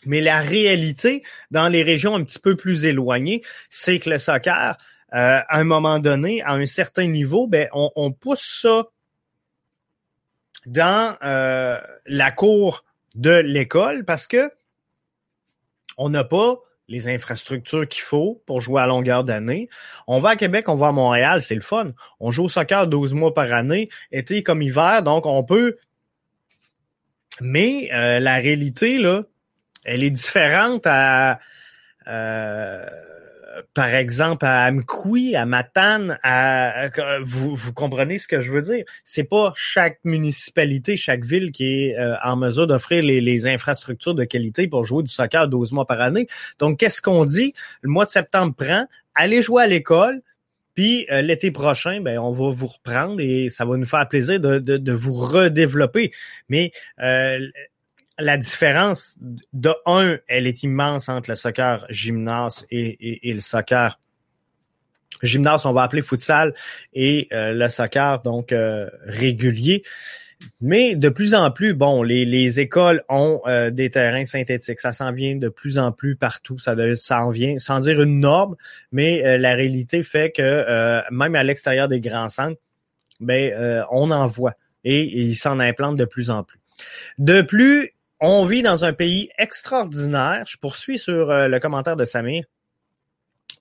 mais 0.06 0.22
la 0.22 0.40
réalité 0.40 1.24
dans 1.52 1.68
les 1.68 1.84
régions 1.84 2.16
un 2.16 2.24
petit 2.24 2.40
peu 2.40 2.56
plus 2.56 2.86
éloignées, 2.86 3.42
c'est 3.70 4.00
que 4.00 4.10
le 4.10 4.18
soccer, 4.18 4.78
euh, 5.14 5.40
à 5.48 5.60
un 5.60 5.64
moment 5.64 6.00
donné, 6.00 6.42
à 6.44 6.54
un 6.54 6.66
certain 6.66 7.08
niveau, 7.08 7.48
ben, 7.48 7.68
on, 7.74 8.12
pousse 8.12 8.60
ça 8.62 8.88
dans 10.66 11.16
euh, 11.24 11.80
la 12.06 12.32
cour 12.32 12.84
de 13.16 13.32
l'école 13.32 14.06
parce 14.06 14.28
que 14.28 14.52
on 15.98 16.10
n'a 16.10 16.24
pas 16.24 16.58
les 16.88 17.08
infrastructures 17.08 17.88
qu'il 17.88 18.02
faut 18.02 18.42
pour 18.46 18.62
jouer 18.62 18.82
à 18.82 18.88
longueur 18.88 19.24
d'année. 19.24 19.68
On 20.08 20.20
va 20.20 20.30
à 20.30 20.36
Québec, 20.36 20.70
on 20.70 20.76
va 20.76 20.88
à 20.88 20.92
Montréal, 20.92 21.42
c'est 21.42 21.56
le 21.56 21.62
fun. 21.62 21.92
On 22.20 22.32
joue 22.32 22.46
au 22.46 22.50
soccer 22.50 22.88
12 22.88 23.14
mois 23.14 23.34
par 23.34 23.52
année, 23.52 23.90
été 24.12 24.44
comme 24.44 24.62
hiver, 24.62 25.04
donc 25.04 25.26
on 25.26 25.44
peut. 25.44 25.78
Mais 27.42 27.90
euh, 27.94 28.20
la 28.20 28.36
réalité, 28.36 28.98
là, 28.98 29.24
elle 29.88 30.04
est 30.04 30.12
différente 30.12 30.86
à, 30.86 31.40
euh, 32.08 32.86
par 33.74 33.88
exemple, 33.88 34.46
à 34.46 34.66
Amkoui, 34.68 35.36
à 35.36 35.46
Matane, 35.46 36.20
à, 36.24 36.90
vous, 37.24 37.56
vous 37.56 37.74
comprenez 37.74 38.18
ce 38.18 38.28
que 38.28 38.42
je 38.42 38.52
veux 38.52 38.62
dire? 38.62 38.86
C'est 39.04 39.24
pas 39.24 39.54
chaque 39.56 40.00
municipalité, 40.04 40.98
chaque 40.98 41.26
ville 41.26 41.52
qui 41.52 41.86
est 41.86 41.98
euh, 41.98 42.16
en 42.24 42.36
mesure 42.36 42.68
d'offrir 42.68 43.04
les, 43.04 43.22
les, 43.22 43.48
infrastructures 43.48 44.14
de 44.14 44.26
qualité 44.26 44.68
pour 44.68 44.84
jouer 44.84 45.04
du 45.04 45.12
soccer 45.12 45.48
12 45.48 45.72
mois 45.72 45.86
par 45.86 46.02
année. 46.02 46.28
Donc, 46.60 46.80
qu'est-ce 46.80 47.02
qu'on 47.02 47.26
dit? 47.26 47.54
Le 47.82 47.90
mois 47.90 48.06
de 48.06 48.12
septembre 48.12 48.54
prend, 48.54 48.86
allez 49.16 49.42
jouer 49.42 49.64
à 49.64 49.68
l'école, 49.68 50.22
puis 50.76 51.08
euh, 51.12 51.24
l'été 51.24 51.50
prochain, 51.50 52.02
ben, 52.02 52.20
on 52.20 52.32
va 52.32 52.52
vous 52.52 52.68
reprendre 52.68 53.20
et 53.20 53.50
ça 53.50 53.66
va 53.66 53.78
nous 53.78 53.88
faire 53.88 54.08
plaisir 54.08 54.40
de, 54.40 54.60
de, 54.60 54.78
de 54.78 54.94
vous 54.94 55.16
redévelopper. 55.16 56.12
Mais 56.50 56.72
euh, 57.02 57.40
la 58.20 58.38
différence 58.38 59.16
de 59.54 59.74
un, 59.86 60.18
elle 60.28 60.48
est 60.48 60.64
immense 60.64 61.10
entre 61.10 61.30
le 61.30 61.36
soccer 61.36 61.86
gymnase 61.90 62.66
et, 62.72 63.20
le 63.34 63.40
soccer 63.40 64.00
gymnase, 65.24 65.66
on 65.66 65.74
va 65.74 65.84
appeler 65.84 66.02
futsal, 66.02 66.54
et 66.94 67.28
euh, 67.32 67.54
le 67.54 67.68
soccer 67.70 68.22
donc 68.22 68.52
euh, 68.52 68.90
régulier. 69.04 69.84
Mais 70.62 70.96
de 70.96 71.10
plus 71.10 71.34
en 71.34 71.50
plus, 71.50 71.74
bon, 71.74 72.04
les, 72.04 72.60
écoles 72.60 73.04
ont 73.10 73.42
euh, 73.48 73.72
des 73.72 73.90
terrains 73.90 74.26
synthétiques. 74.26 74.80
Ça 74.80 74.94
s'en 74.94 75.12
vient 75.12 75.36
de 75.36 75.50
plus 75.50 75.80
en 75.80 75.92
plus 75.92 76.16
partout. 76.16 76.60
Ça, 76.60 76.76
ça 76.96 77.26
en 77.26 77.32
vient, 77.32 77.58
sans 77.58 77.80
dire 77.80 78.00
une 78.02 78.20
norme, 78.20 78.56
mais 78.92 79.40
la 79.40 79.54
réalité 79.56 80.04
fait 80.04 80.32
que 80.32 81.02
même 81.12 81.34
à 81.34 81.44
l'extérieur 81.44 81.88
des 81.88 82.00
grands 82.00 82.30
centres, 82.30 82.62
ben 83.20 83.84
on 83.90 84.12
en 84.12 84.28
voit 84.28 84.54
et, 84.84 85.02
et 85.02 85.22
ils 85.22 85.36
s'en 85.36 85.60
implantent 85.60 85.98
de 85.98 86.06
plus 86.06 86.30
en 86.30 86.44
plus. 86.44 86.60
De 87.18 87.42
plus, 87.42 87.96
on 88.20 88.46
vit 88.46 88.62
dans 88.62 88.86
un 88.86 88.94
pays 88.94 89.30
extraordinaire. 89.38 90.44
Je 90.48 90.58
poursuis 90.58 90.98
sur 90.98 91.30
euh, 91.30 91.48
le 91.48 91.60
commentaire 91.60 91.96
de 91.96 92.06
Samir 92.06 92.44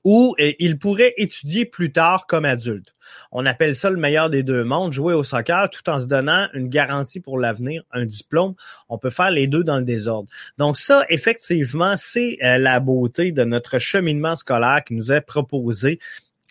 où 0.07 0.37
euh, 0.39 0.53
il 0.61 0.79
pourrait 0.79 1.15
étudier 1.17 1.65
plus 1.65 1.91
tard 1.91 2.27
comme 2.29 2.45
adulte. 2.45 2.95
On 3.33 3.45
appelle 3.45 3.75
ça 3.75 3.91
le 3.91 3.97
meilleur 3.97 4.31
des 4.31 4.45
deux 4.45 4.63
mondes, 4.63 4.93
jouer 4.93 5.15
au 5.15 5.25
soccer 5.25 5.69
tout 5.69 5.91
en 5.91 5.99
se 5.99 6.07
donnant 6.07 6.47
une 6.55 6.69
garantie 6.69 7.19
pour 7.19 7.41
l'avenir, 7.41 7.83
un 7.91 8.05
diplôme. 8.05 8.55
On 8.89 8.99
peut 8.99 9.11
faire 9.11 9.33
les 9.33 9.49
deux 9.49 9.65
dans 9.65 9.79
le 9.79 9.85
désordre. 9.85 10.29
Donc 10.59 10.79
ça, 10.79 11.05
effectivement, 11.09 11.95
c'est 11.97 12.39
euh, 12.45 12.57
la 12.57 12.79
beauté 12.79 13.33
de 13.33 13.43
notre 13.43 13.81
cheminement 13.81 14.37
scolaire 14.37 14.85
qui 14.87 14.95
nous 14.95 15.11
est 15.11 15.23
proposé 15.23 15.99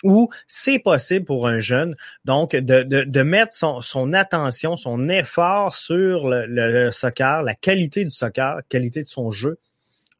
où 0.04 0.30
c'est 0.48 0.80
possible 0.80 1.26
pour 1.26 1.48
un 1.48 1.60
jeune, 1.60 1.96
donc, 2.26 2.56
de, 2.56 2.84
de, 2.84 3.04
de 3.04 3.22
mettre 3.22 3.54
son, 3.54 3.82
son, 3.82 4.14
attention, 4.14 4.78
son 4.78 5.10
effort 5.10 5.76
sur 5.76 6.28
le, 6.28 6.46
le, 6.46 6.92
soccer, 6.92 7.44
la 7.44 7.56
qualité 7.56 8.04
du 8.04 8.12
soccer, 8.12 8.62
qualité 8.70 9.02
de 9.02 9.08
son 9.08 9.32
jeu, 9.32 9.60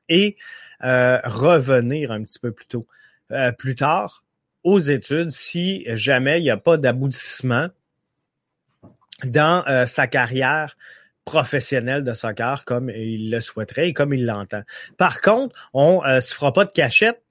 et 0.10 0.38
revenir 0.82 2.12
un 2.12 2.22
petit 2.22 2.40
peu 2.40 2.52
plus 2.52 2.68
tôt, 2.68 2.88
plus 3.58 3.76
tard 3.76 4.24
aux 4.64 4.80
études 4.80 5.32
si 5.32 5.86
jamais 5.96 6.40
il 6.40 6.44
n'y 6.44 6.50
a 6.52 6.58
pas 6.58 6.78
d'aboutissement 6.78 7.70
dans 9.24 9.64
sa 9.88 10.08
carrière 10.08 10.78
professionnelle 11.24 12.04
de 12.04 12.14
soccer 12.14 12.66
comme 12.66 12.90
il 12.92 13.32
le 13.32 13.40
souhaiterait 13.40 13.90
et 13.90 13.94
comme 13.94 14.14
il 14.14 14.26
l'entend. 14.26 14.62
Par 14.98 15.22
contre, 15.22 15.70
on 15.74 16.04
ne 16.06 16.20
se 16.20 16.34
fera 16.34 16.54
pas 16.54 16.66
de 16.66 16.72
cachette 16.72 17.24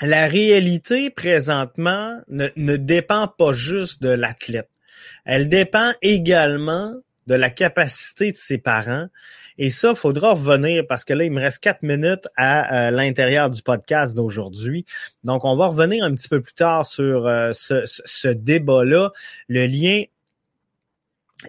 la 0.00 0.26
réalité 0.26 1.10
présentement 1.10 2.18
ne, 2.28 2.48
ne 2.56 2.76
dépend 2.76 3.28
pas 3.28 3.52
juste 3.52 4.02
de 4.02 4.08
l'athlète. 4.08 4.68
Elle 5.24 5.48
dépend 5.48 5.92
également 6.02 6.94
de 7.26 7.34
la 7.34 7.50
capacité 7.50 8.32
de 8.32 8.36
ses 8.36 8.58
parents. 8.58 9.08
Et 9.56 9.70
ça, 9.70 9.94
faudra 9.94 10.32
revenir 10.32 10.84
parce 10.88 11.04
que 11.04 11.12
là, 11.12 11.24
il 11.24 11.30
me 11.30 11.40
reste 11.40 11.60
quatre 11.60 11.82
minutes 11.82 12.26
à, 12.36 12.90
l'intérieur 12.90 13.50
du 13.50 13.62
podcast 13.62 14.14
d'aujourd'hui. 14.14 14.84
Donc, 15.22 15.44
on 15.44 15.54
va 15.54 15.68
revenir 15.68 16.04
un 16.04 16.12
petit 16.14 16.28
peu 16.28 16.40
plus 16.40 16.54
tard 16.54 16.84
sur 16.84 17.26
euh, 17.26 17.52
ce, 17.52 17.82
ce 17.84 18.28
débat-là, 18.28 19.12
le 19.48 19.66
lien 19.66 20.02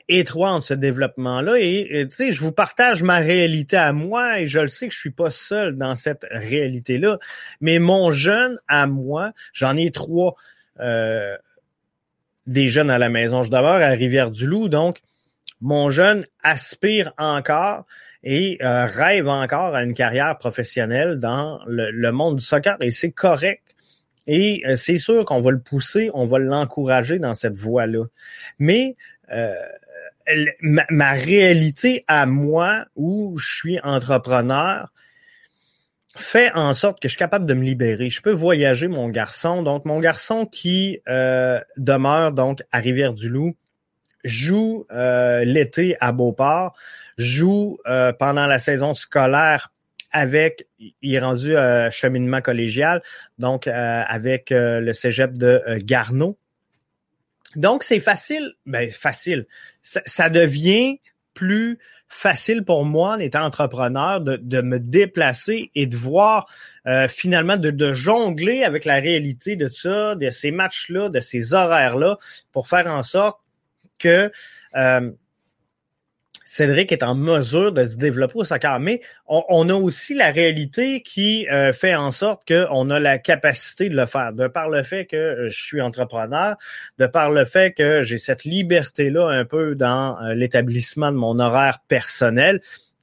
étroit 0.07 0.51
entre 0.51 0.67
ce 0.67 0.73
développement-là. 0.73 1.57
Et, 1.59 2.05
tu 2.09 2.15
sais, 2.15 2.31
je 2.31 2.41
vous 2.41 2.51
partage 2.51 3.03
ma 3.03 3.17
réalité 3.17 3.77
à 3.77 3.93
moi 3.93 4.39
et 4.39 4.47
je 4.47 4.59
le 4.59 4.67
sais 4.67 4.87
que 4.87 4.93
je 4.93 4.99
suis 4.99 5.11
pas 5.11 5.29
seul 5.29 5.77
dans 5.77 5.95
cette 5.95 6.25
réalité-là. 6.29 7.19
Mais 7.61 7.79
mon 7.79 8.11
jeune 8.11 8.59
à 8.67 8.87
moi, 8.87 9.31
j'en 9.53 9.77
ai 9.77 9.91
trois 9.91 10.35
euh, 10.79 11.37
des 12.47 12.67
jeunes 12.67 12.89
à 12.89 12.97
la 12.97 13.09
maison. 13.09 13.43
Je 13.43 13.49
demeure 13.49 13.81
à 13.81 13.89
Rivière-du-Loup, 13.89 14.69
donc 14.69 15.01
mon 15.61 15.89
jeune 15.89 16.25
aspire 16.43 17.13
encore 17.17 17.85
et 18.23 18.57
euh, 18.61 18.85
rêve 18.85 19.27
encore 19.27 19.75
à 19.75 19.83
une 19.83 19.93
carrière 19.93 20.37
professionnelle 20.37 21.17
dans 21.17 21.59
le, 21.67 22.11
monde 22.11 22.37
du 22.37 22.43
soccer 22.43 22.77
et 22.81 22.91
c'est 22.91 23.11
correct. 23.11 23.61
Et 24.27 24.63
euh, 24.65 24.75
c'est 24.75 24.97
sûr 24.97 25.23
qu'on 25.23 25.41
va 25.41 25.51
le 25.51 25.59
pousser, 25.59 26.09
on 26.15 26.25
va 26.25 26.39
l'encourager 26.39 27.19
dans 27.19 27.35
cette 27.35 27.57
voie-là. 27.57 28.05
Mais 28.57 28.95
euh, 29.31 29.53
ma, 30.61 31.11
réalité 31.11 32.03
à 32.07 32.25
moi, 32.25 32.85
où 32.95 33.37
je 33.37 33.55
suis 33.55 33.79
entrepreneur, 33.81 34.91
fait 36.15 36.51
en 36.53 36.73
sorte 36.73 37.01
que 37.01 37.07
je 37.07 37.13
suis 37.13 37.19
capable 37.19 37.45
de 37.45 37.53
me 37.53 37.63
libérer. 37.63 38.09
Je 38.09 38.21
peux 38.21 38.31
voyager 38.31 38.87
mon 38.87 39.09
garçon. 39.09 39.61
Donc, 39.63 39.85
mon 39.85 39.99
garçon 39.99 40.45
qui 40.45 40.99
euh, 41.07 41.59
demeure 41.77 42.31
donc 42.31 42.63
à 42.71 42.79
Rivière-du-Loup, 42.79 43.55
joue 44.23 44.87
euh, 44.91 45.43
l'été 45.43 45.97
à 45.99 46.11
Beauport, 46.11 46.75
joue 47.17 47.77
pendant 48.17 48.47
la 48.47 48.57
saison 48.57 48.93
scolaire 48.93 49.71
avec, 50.11 50.67
il 50.79 51.13
est 51.13 51.19
rendu 51.19 51.53
cheminement 51.91 52.41
collégial, 52.41 53.03
donc 53.37 53.67
avec 53.67 54.47
le 54.51 54.93
cégep 54.93 55.37
de 55.37 55.61
Garneau. 55.79 56.37
Donc, 57.55 57.83
c'est 57.83 57.99
facile, 57.99 58.53
ben 58.65 58.89
facile. 58.91 59.45
Ça, 59.81 60.29
devient 60.29 60.99
plus 61.33 61.79
facile 62.07 62.63
pour 62.63 62.85
moi, 62.85 63.15
en 63.15 63.19
étant 63.19 63.43
entrepreneur, 63.43 64.21
de, 64.21 64.61
me 64.61 64.79
déplacer 64.79 65.71
et 65.75 65.85
de 65.85 65.97
voir 65.97 66.45
euh, 66.87 67.07
finalement 67.07 67.57
de, 67.57 67.93
jongler 67.93 68.63
avec 68.63 68.85
la 68.85 68.95
réalité 68.95 69.55
de 69.55 69.67
ça, 69.67 70.15
de 70.15 70.29
ces 70.29 70.51
matchs-là, 70.51 71.09
de 71.09 71.19
ces 71.19 71.53
horaires-là, 71.53 72.17
pour 72.51 72.67
faire 72.67 72.87
en 72.87 73.03
sorte 73.03 73.39
que 73.97 74.31
euh, 74.75 75.11
Cédric 76.47 76.91
est 76.91 77.01
en 77.01 77.15
mesure 77.15 77.71
de 77.71 77.83
se 77.85 77.97
développer 77.97 78.35
au 78.35 78.43
soccer. 78.43 78.79
Mais 78.79 79.01
on, 79.27 79.67
a 79.67 79.73
aussi 79.73 80.13
la 80.13 80.31
réalité 80.31 81.01
qui 81.01 81.47
euh, 81.49 81.73
fait 81.73 81.95
en 81.95 82.11
sorte 82.11 82.47
qu'on 82.47 82.89
a 82.91 82.99
la 82.99 83.17
capacité 83.17 83.89
de 83.89 83.95
le 83.95 84.05
faire. 84.05 84.31
De 84.31 84.47
par 84.47 84.69
le 84.69 84.83
fait 84.83 85.05
que 85.05 85.15
euh, 85.15 85.49
je 85.49 85.59
suis 85.59 85.81
entrepreneur, 85.81 86.55
de 86.99 87.07
par 87.07 87.31
le 87.31 87.45
fait 87.45 87.73
que 87.73 88.03
j'ai 88.03 88.19
cette 88.19 88.43
liberté-là 88.43 89.27
un 89.27 89.43
peu 89.43 89.73
dans 89.73 90.21
euh, 90.21 90.35
l'établissement 90.35 91.11
de 91.11 91.17
mon 91.17 91.39
horaire 91.39 91.79
personnel, 91.87 92.61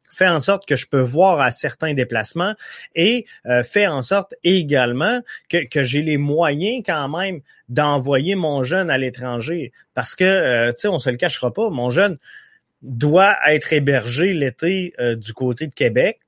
fait 0.08 0.28
en 0.28 0.40
sorte 0.40 0.64
que 0.64 0.76
je 0.76 0.86
peux 0.86 1.00
voir 1.00 1.40
à 1.40 1.50
certains 1.50 1.94
déplacements 1.94 2.52
et 2.94 3.24
fait 3.64 3.86
en 3.86 4.02
sorte 4.02 4.34
également 4.44 5.22
que, 5.48 5.66
que 5.66 5.82
j'ai 5.82 6.02
les 6.02 6.18
moyens 6.18 6.82
quand 6.84 7.08
même 7.08 7.40
d'envoyer 7.70 8.34
mon 8.34 8.62
jeune 8.62 8.90
à 8.90 8.98
l'étranger. 8.98 9.72
Parce 9.94 10.14
que, 10.14 10.70
tu 10.72 10.82
sais, 10.82 10.88
on 10.88 10.98
se 10.98 11.08
le 11.08 11.16
cachera 11.16 11.50
pas, 11.50 11.70
mon 11.70 11.88
jeune, 11.88 12.18
doit 12.82 13.36
être 13.46 13.72
hébergé 13.72 14.34
l'été 14.34 14.92
euh, 14.98 15.14
du 15.14 15.32
côté 15.32 15.66
de 15.66 15.74
Québec. 15.74 16.20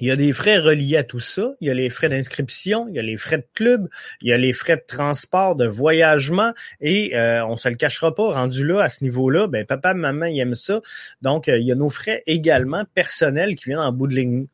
Il 0.00 0.06
y 0.06 0.10
a 0.10 0.16
des 0.16 0.32
frais 0.32 0.58
reliés 0.58 0.96
à 0.96 1.04
tout 1.04 1.20
ça. 1.20 1.54
Il 1.60 1.66
y 1.66 1.70
a 1.70 1.74
les 1.74 1.90
frais 1.90 2.08
d'inscription, 2.08 2.86
il 2.88 2.94
y 2.94 2.98
a 2.98 3.02
les 3.02 3.16
frais 3.16 3.38
de 3.38 3.46
club, 3.54 3.88
il 4.20 4.28
y 4.28 4.32
a 4.32 4.38
les 4.38 4.52
frais 4.52 4.76
de 4.76 4.84
transport, 4.86 5.56
de 5.56 5.66
voyagement. 5.66 6.52
Et 6.80 7.16
euh, 7.16 7.44
on 7.46 7.56
se 7.56 7.68
le 7.68 7.74
cachera 7.74 8.14
pas, 8.14 8.32
rendu 8.32 8.64
là, 8.64 8.82
à 8.82 8.88
ce 8.88 9.02
niveau-là, 9.02 9.48
ben 9.48 9.66
papa, 9.66 9.94
maman, 9.94 10.26
ils 10.26 10.38
aiment 10.38 10.54
ça. 10.54 10.80
Donc, 11.22 11.48
euh, 11.48 11.58
il 11.58 11.66
y 11.66 11.72
a 11.72 11.74
nos 11.74 11.90
frais 11.90 12.22
également 12.26 12.84
personnels 12.94 13.56
qui 13.56 13.64
viennent 13.66 13.78
en 13.78 13.92
bout 13.92 14.06
de 14.06 14.14
ligne. 14.14 14.46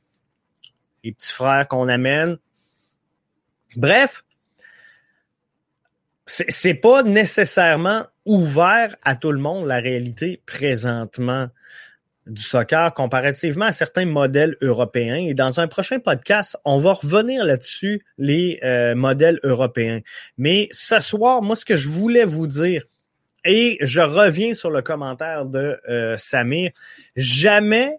Les 1.03 1.13
petits 1.13 1.33
frères 1.33 1.69
qu'on 1.69 1.89
amène. 1.89 2.39
Bref, 3.77 4.25
c'est 6.27 6.75
pas 6.75 7.03
nécessairement 7.03 8.07
ouvert 8.25 8.97
à 9.03 9.17
tout 9.17 9.33
le 9.33 9.39
monde 9.39 9.67
la 9.67 9.79
réalité 9.79 10.41
présentement 10.47 11.49
du 12.27 12.43
soccer 12.43 12.95
comparativement 12.95 13.67
à 13.67 13.73
certains 13.73 14.07
modèles 14.07 14.57
européens. 14.63 15.17
Et 15.17 15.35
dans 15.35 15.61
un 15.61 15.69
prochain 15.69 15.99
podcast, 15.99 16.57
on 16.65 16.79
va 16.79 16.95
revenir 16.95 17.45
là-dessus, 17.45 18.05
les 18.17 18.61
euh, 18.63 18.95
modèles 18.95 19.41
européens. 19.43 20.01
Mais 20.39 20.69
ce 20.71 21.01
soir, 21.01 21.43
moi, 21.43 21.57
ce 21.57 21.65
que 21.65 21.77
je 21.77 21.89
voulais 21.89 22.25
vous 22.25 22.47
dire, 22.47 22.85
et 23.45 23.77
je 23.83 24.01
reviens 24.01 24.55
sur 24.55 24.71
le 24.71 24.81
commentaire 24.81 25.45
de 25.45 25.79
euh, 25.89 26.17
Samir, 26.17 26.71
jamais 27.15 27.99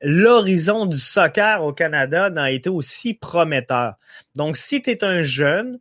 l'horizon 0.00 0.86
du 0.86 0.96
soccer 0.96 1.64
au 1.64 1.72
Canada 1.72 2.30
n'a 2.30 2.52
été 2.52 2.70
aussi 2.70 3.14
prometteur. 3.14 3.94
Donc, 4.36 4.56
si 4.56 4.80
tu 4.80 4.90
es 4.90 5.02
un 5.02 5.22
jeune, 5.22 5.80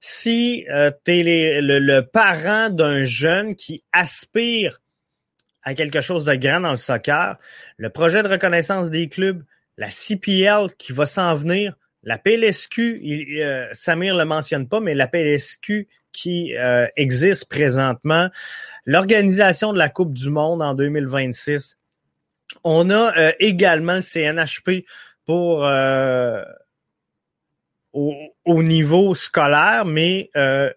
si 0.00 0.66
euh, 0.70 0.90
tu 1.04 1.12
es 1.12 1.60
le, 1.60 2.00
parent 2.00 2.70
d'un 2.70 3.04
jeune 3.04 3.56
qui 3.56 3.82
aspire 3.92 4.80
à 5.62 5.74
quelque 5.74 6.00
chose 6.00 6.24
de 6.24 6.34
grand 6.34 6.60
dans 6.60 6.70
le 6.70 6.76
soccer, 6.76 7.36
le 7.76 7.90
projet 7.90 8.22
de 8.22 8.28
reconnaissance 8.28 8.88
des 8.90 9.08
clubs, 9.08 9.42
la 9.76 9.90
CPL 9.90 10.72
qui 10.78 10.92
va 10.92 11.06
s'en 11.06 11.34
venir, 11.34 11.76
la 12.06 12.18
PLSQ, 12.18 13.00
il, 13.02 13.42
euh, 13.42 13.66
Samir 13.72 14.14
le 14.14 14.24
mentionne 14.24 14.68
pas, 14.68 14.78
mais 14.78 14.94
la 14.94 15.08
PLSQ 15.08 15.88
qui 16.12 16.56
euh, 16.56 16.86
existe 16.96 17.48
présentement, 17.48 18.30
l'organisation 18.86 19.72
de 19.72 19.78
la 19.78 19.88
Coupe 19.88 20.14
du 20.14 20.30
Monde 20.30 20.62
en 20.62 20.74
2026. 20.74 21.76
On 22.62 22.90
a 22.90 23.18
euh, 23.18 23.32
également 23.40 23.94
le 23.94 24.00
CNHP 24.00 24.86
pour 25.26 25.66
au, 27.96 28.62
niveau 28.62 29.14
scolaire, 29.14 29.84
mais 29.84 30.30
euh, 30.36 30.70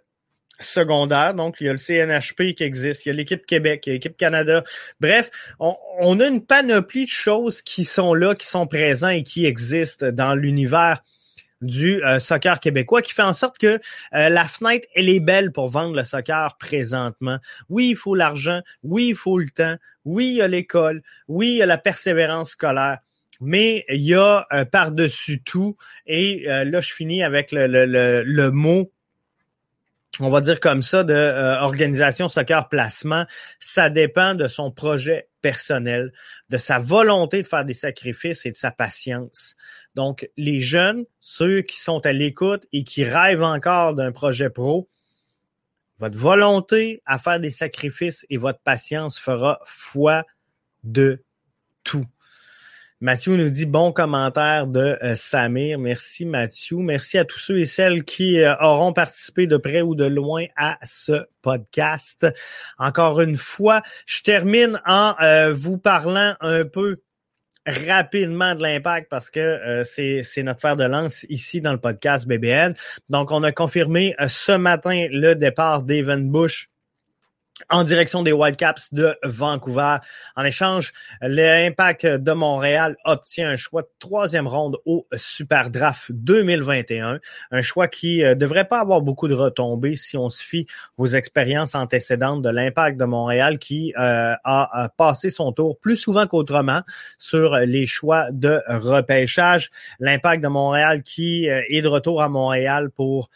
secondaire. 0.59 1.33
Donc, 1.33 1.57
il 1.59 1.67
y 1.67 1.69
a 1.69 1.73
le 1.73 1.77
CNHP 1.77 2.55
qui 2.55 2.63
existe, 2.63 3.05
il 3.05 3.09
y 3.09 3.11
a 3.11 3.15
l'équipe 3.15 3.45
Québec, 3.45 3.83
il 3.85 3.89
y 3.89 3.91
a 3.91 3.93
l'équipe 3.95 4.17
Canada. 4.17 4.63
Bref, 4.99 5.29
on, 5.59 6.19
a 6.19 6.27
une 6.27 6.45
panoplie 6.45 7.05
de 7.05 7.09
choses 7.09 7.61
qui 7.61 7.85
sont 7.85 8.13
là, 8.13 8.35
qui 8.35 8.47
sont 8.47 8.67
présents 8.67 9.09
et 9.09 9.23
qui 9.23 9.45
existent 9.45 10.11
dans 10.11 10.35
l'univers 10.35 11.01
du 11.61 12.01
euh, 12.05 12.19
soccer 12.19 12.61
québécois 12.61 13.01
qui 13.01 13.13
fait 13.13 13.21
en 13.21 13.33
sorte 13.33 13.57
que 13.57 13.81
euh, 14.13 14.29
la 14.29 14.45
fenêtre, 14.45 14.87
elle 14.95 15.09
est 15.09 15.19
belle 15.19 15.51
pour 15.51 15.67
vendre 15.67 15.93
le 15.93 16.03
soccer 16.03 16.55
présentement. 16.57 17.37
Oui, 17.67 17.89
il 17.89 17.97
faut 17.97 18.15
l'argent. 18.15 18.61
Oui, 18.81 19.09
il 19.09 19.15
faut 19.15 19.37
le 19.37 19.49
temps. 19.49 19.75
Oui, 20.05 20.27
il 20.27 20.33
y 20.35 20.41
a 20.41 20.47
l'école. 20.47 21.01
Oui, 21.27 21.49
il 21.49 21.55
y 21.57 21.61
a 21.61 21.65
la 21.65 21.77
persévérance 21.77 22.51
scolaire 22.51 22.99
mais 23.39 23.85
il 23.89 24.01
y 24.01 24.15
a 24.15 24.45
euh, 24.51 24.65
par-dessus 24.65 25.41
tout, 25.41 25.77
et 26.05 26.49
euh, 26.49 26.65
là 26.65 26.79
je 26.79 26.93
finis 26.93 27.23
avec 27.23 27.51
le, 27.51 27.67
le, 27.67 28.23
le, 28.23 28.51
mot 28.51 28.91
on 30.19 30.29
va 30.29 30.41
dire 30.41 30.59
comme 30.59 30.81
ça, 30.81 31.03
de 31.03 31.13
euh, 31.13 31.59
organisation 31.59 32.27
soccer 32.29 32.67
placement, 32.69 33.25
ça 33.59 33.89
dépend 33.89 34.35
de 34.35 34.47
son 34.47 34.71
projet 34.71 35.29
personnel, 35.41 36.11
de 36.49 36.57
sa 36.57 36.79
volonté 36.79 37.41
de 37.41 37.47
faire 37.47 37.65
des 37.65 37.73
sacrifices 37.73 38.45
et 38.45 38.51
de 38.51 38.55
sa 38.55 38.71
patience. 38.71 39.55
Donc, 39.95 40.29
les 40.37 40.59
jeunes, 40.59 41.05
ceux 41.21 41.61
qui 41.61 41.79
sont 41.79 42.05
à 42.05 42.11
l'écoute 42.11 42.65
et 42.73 42.83
qui 42.83 43.03
rêvent 43.03 43.43
encore 43.43 43.95
d'un 43.95 44.11
projet 44.11 44.49
pro, 44.49 44.89
votre 45.99 46.17
volonté 46.17 47.01
à 47.05 47.19
faire 47.19 47.39
des 47.39 47.51
sacrifices 47.51 48.25
et 48.29 48.37
votre 48.37 48.59
patience 48.59 49.19
fera 49.19 49.59
foi 49.65 50.25
de 50.83 51.23
tout. 51.83 52.05
Mathieu 53.01 53.37
nous 53.37 53.49
dit 53.49 53.65
bon 53.65 53.93
commentaire 53.93 54.67
de 54.67 54.97
euh, 55.01 55.15
Samir. 55.15 55.79
Merci 55.79 56.25
Mathieu. 56.25 56.79
Merci 56.79 57.17
à 57.17 57.23
tous 57.23 57.39
ceux 57.39 57.59
et 57.59 57.63
celles 57.63 58.03
qui 58.03 58.41
euh, 58.41 58.53
auront 58.59 58.91
participé 58.91 59.47
de 59.47 59.55
près 59.55 59.81
ou 59.81 59.95
de 59.95 60.03
loin 60.03 60.47
à 60.57 60.77
ce 60.83 61.25
podcast. 61.41 62.27
Encore 62.77 63.21
une 63.21 63.37
fois, 63.37 63.81
je 64.05 64.21
termine 64.21 64.81
en 64.85 65.15
euh, 65.21 65.53
vous 65.53 65.77
parlant 65.77 66.35
un 66.41 66.65
peu 66.65 66.97
rapidement 67.65 68.53
de 68.53 68.63
l'impact 68.63 69.07
parce 69.09 69.29
que 69.29 69.83
c'est 69.85 70.43
notre 70.43 70.59
fer 70.59 70.75
de 70.75 70.83
lance 70.83 71.25
ici 71.29 71.61
dans 71.61 71.71
le 71.71 71.79
podcast 71.79 72.27
BBN. 72.27 72.73
Donc, 73.07 73.31
on 73.31 73.43
a 73.43 73.53
confirmé 73.53 74.13
ce 74.27 74.53
matin 74.53 75.07
le 75.09 75.35
départ 75.35 75.83
d'Evan 75.83 76.29
Bush 76.29 76.69
en 77.69 77.83
direction 77.83 78.23
des 78.23 78.31
Whitecaps 78.31 78.93
de 78.93 79.15
Vancouver. 79.23 79.97
En 80.35 80.43
échange, 80.43 80.93
l'Impact 81.21 82.05
de 82.05 82.31
Montréal 82.31 82.97
obtient 83.05 83.49
un 83.49 83.55
choix 83.55 83.81
de 83.81 83.89
troisième 83.99 84.47
ronde 84.47 84.77
au 84.85 85.07
Super 85.15 85.69
Draft 85.69 86.11
2021. 86.11 87.19
Un 87.51 87.61
choix 87.61 87.87
qui 87.87 88.19
ne 88.19 88.25
euh, 88.25 88.35
devrait 88.35 88.65
pas 88.65 88.79
avoir 88.79 89.01
beaucoup 89.01 89.27
de 89.27 89.33
retombées 89.33 89.95
si 89.95 90.17
on 90.17 90.29
se 90.29 90.43
fie 90.43 90.65
aux 90.97 91.07
expériences 91.07 91.75
antécédentes 91.75 92.41
de 92.41 92.49
l'Impact 92.49 92.99
de 92.99 93.05
Montréal 93.05 93.59
qui 93.59 93.93
euh, 93.97 94.33
a, 94.43 94.89
passé 94.97 95.29
son 95.29 95.51
tour 95.51 95.77
plus 95.79 95.97
souvent 95.97 96.27
qu'autrement 96.27 96.81
sur 97.17 97.55
les 97.57 97.85
choix 97.85 98.31
de 98.31 98.61
repêchage. 98.67 99.69
L'Impact 99.99 100.43
de 100.43 100.47
Montréal 100.47 101.03
qui 101.03 101.49
euh, 101.49 101.61
est 101.69 101.81
de 101.81 101.87
retour 101.87 102.21
à 102.21 102.29
Montréal 102.29 102.89
pour 102.89 103.29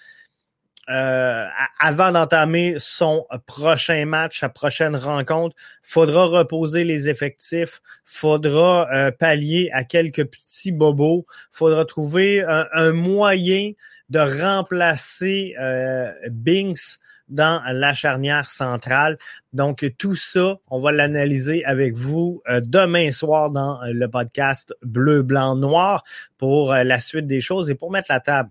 euh, 0.90 1.48
avant 1.80 2.12
d'entamer 2.12 2.76
son 2.78 3.26
prochain 3.46 4.06
match, 4.06 4.40
sa 4.42 4.50
prochaine 4.50 4.98
rencontre, 4.98 5.56
faudra 5.82 6.26
reposer 6.26 6.84
les 6.84 7.08
effectifs, 7.08 7.82
faudra 8.04 8.90
euh, 8.94 9.12
pallier 9.12 9.70
à 9.72 9.86
quelques 9.86 10.26
petits 10.26 10.74
bobos, 10.74 11.26
faudra 11.52 11.86
trouver 11.86 12.44
un, 12.44 12.92
moyen 12.92 13.72
de 14.10 14.20
remplacer 14.20 15.56
euh, 15.58 16.12
Binks 16.30 17.00
dans 17.30 17.64
la 17.72 17.94
charnière 17.94 18.46
centrale. 18.50 19.18
Donc 19.54 19.90
tout 19.98 20.16
ça, 20.16 20.58
on 20.70 20.80
va 20.80 20.92
l'analyser 20.92 21.64
avec 21.64 21.96
vous 21.96 22.44
demain 22.62 23.10
soir 23.12 23.50
dans 23.50 23.80
le 23.86 24.08
podcast 24.08 24.76
Bleu, 24.82 25.22
Blanc, 25.22 25.56
Noir 25.56 26.04
pour 26.38 26.74
la 26.74 27.00
suite 27.00 27.26
des 27.26 27.40
choses 27.40 27.70
et 27.70 27.76
pour 27.76 27.90
mettre 27.90 28.12
la 28.12 28.20
table 28.20 28.50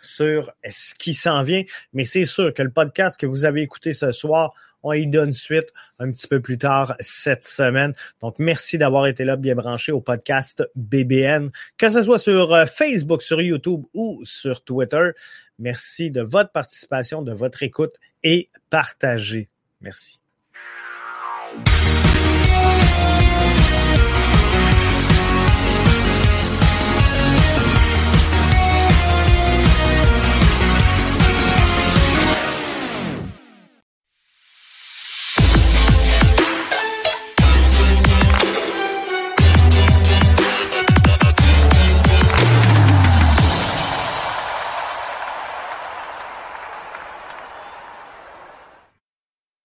sur 0.00 0.52
ce 0.68 0.94
qui 0.94 1.14
s'en 1.14 1.42
vient. 1.42 1.62
Mais 1.92 2.04
c'est 2.04 2.24
sûr 2.24 2.52
que 2.54 2.62
le 2.62 2.70
podcast 2.70 3.18
que 3.18 3.26
vous 3.26 3.44
avez 3.44 3.62
écouté 3.62 3.92
ce 3.92 4.12
soir, 4.12 4.54
on 4.82 4.92
y 4.92 5.06
donne 5.06 5.32
suite 5.32 5.72
un 5.98 6.10
petit 6.10 6.28
peu 6.28 6.40
plus 6.40 6.58
tard 6.58 6.94
cette 7.00 7.44
semaine. 7.44 7.94
Donc, 8.20 8.36
merci 8.38 8.78
d'avoir 8.78 9.06
été 9.06 9.24
là, 9.24 9.36
bien 9.36 9.54
branché 9.54 9.92
au 9.92 10.00
podcast 10.00 10.64
BBN, 10.76 11.50
que 11.76 11.90
ce 11.90 12.02
soit 12.02 12.18
sur 12.18 12.54
euh, 12.54 12.66
Facebook, 12.66 13.22
sur 13.22 13.40
YouTube 13.40 13.82
ou 13.94 14.20
sur 14.24 14.62
Twitter. 14.62 15.10
Merci 15.58 16.10
de 16.10 16.22
votre 16.22 16.52
participation, 16.52 17.22
de 17.22 17.32
votre 17.32 17.62
écoute 17.62 17.96
et 18.22 18.50
partagez. 18.70 19.48
Merci. 19.80 20.18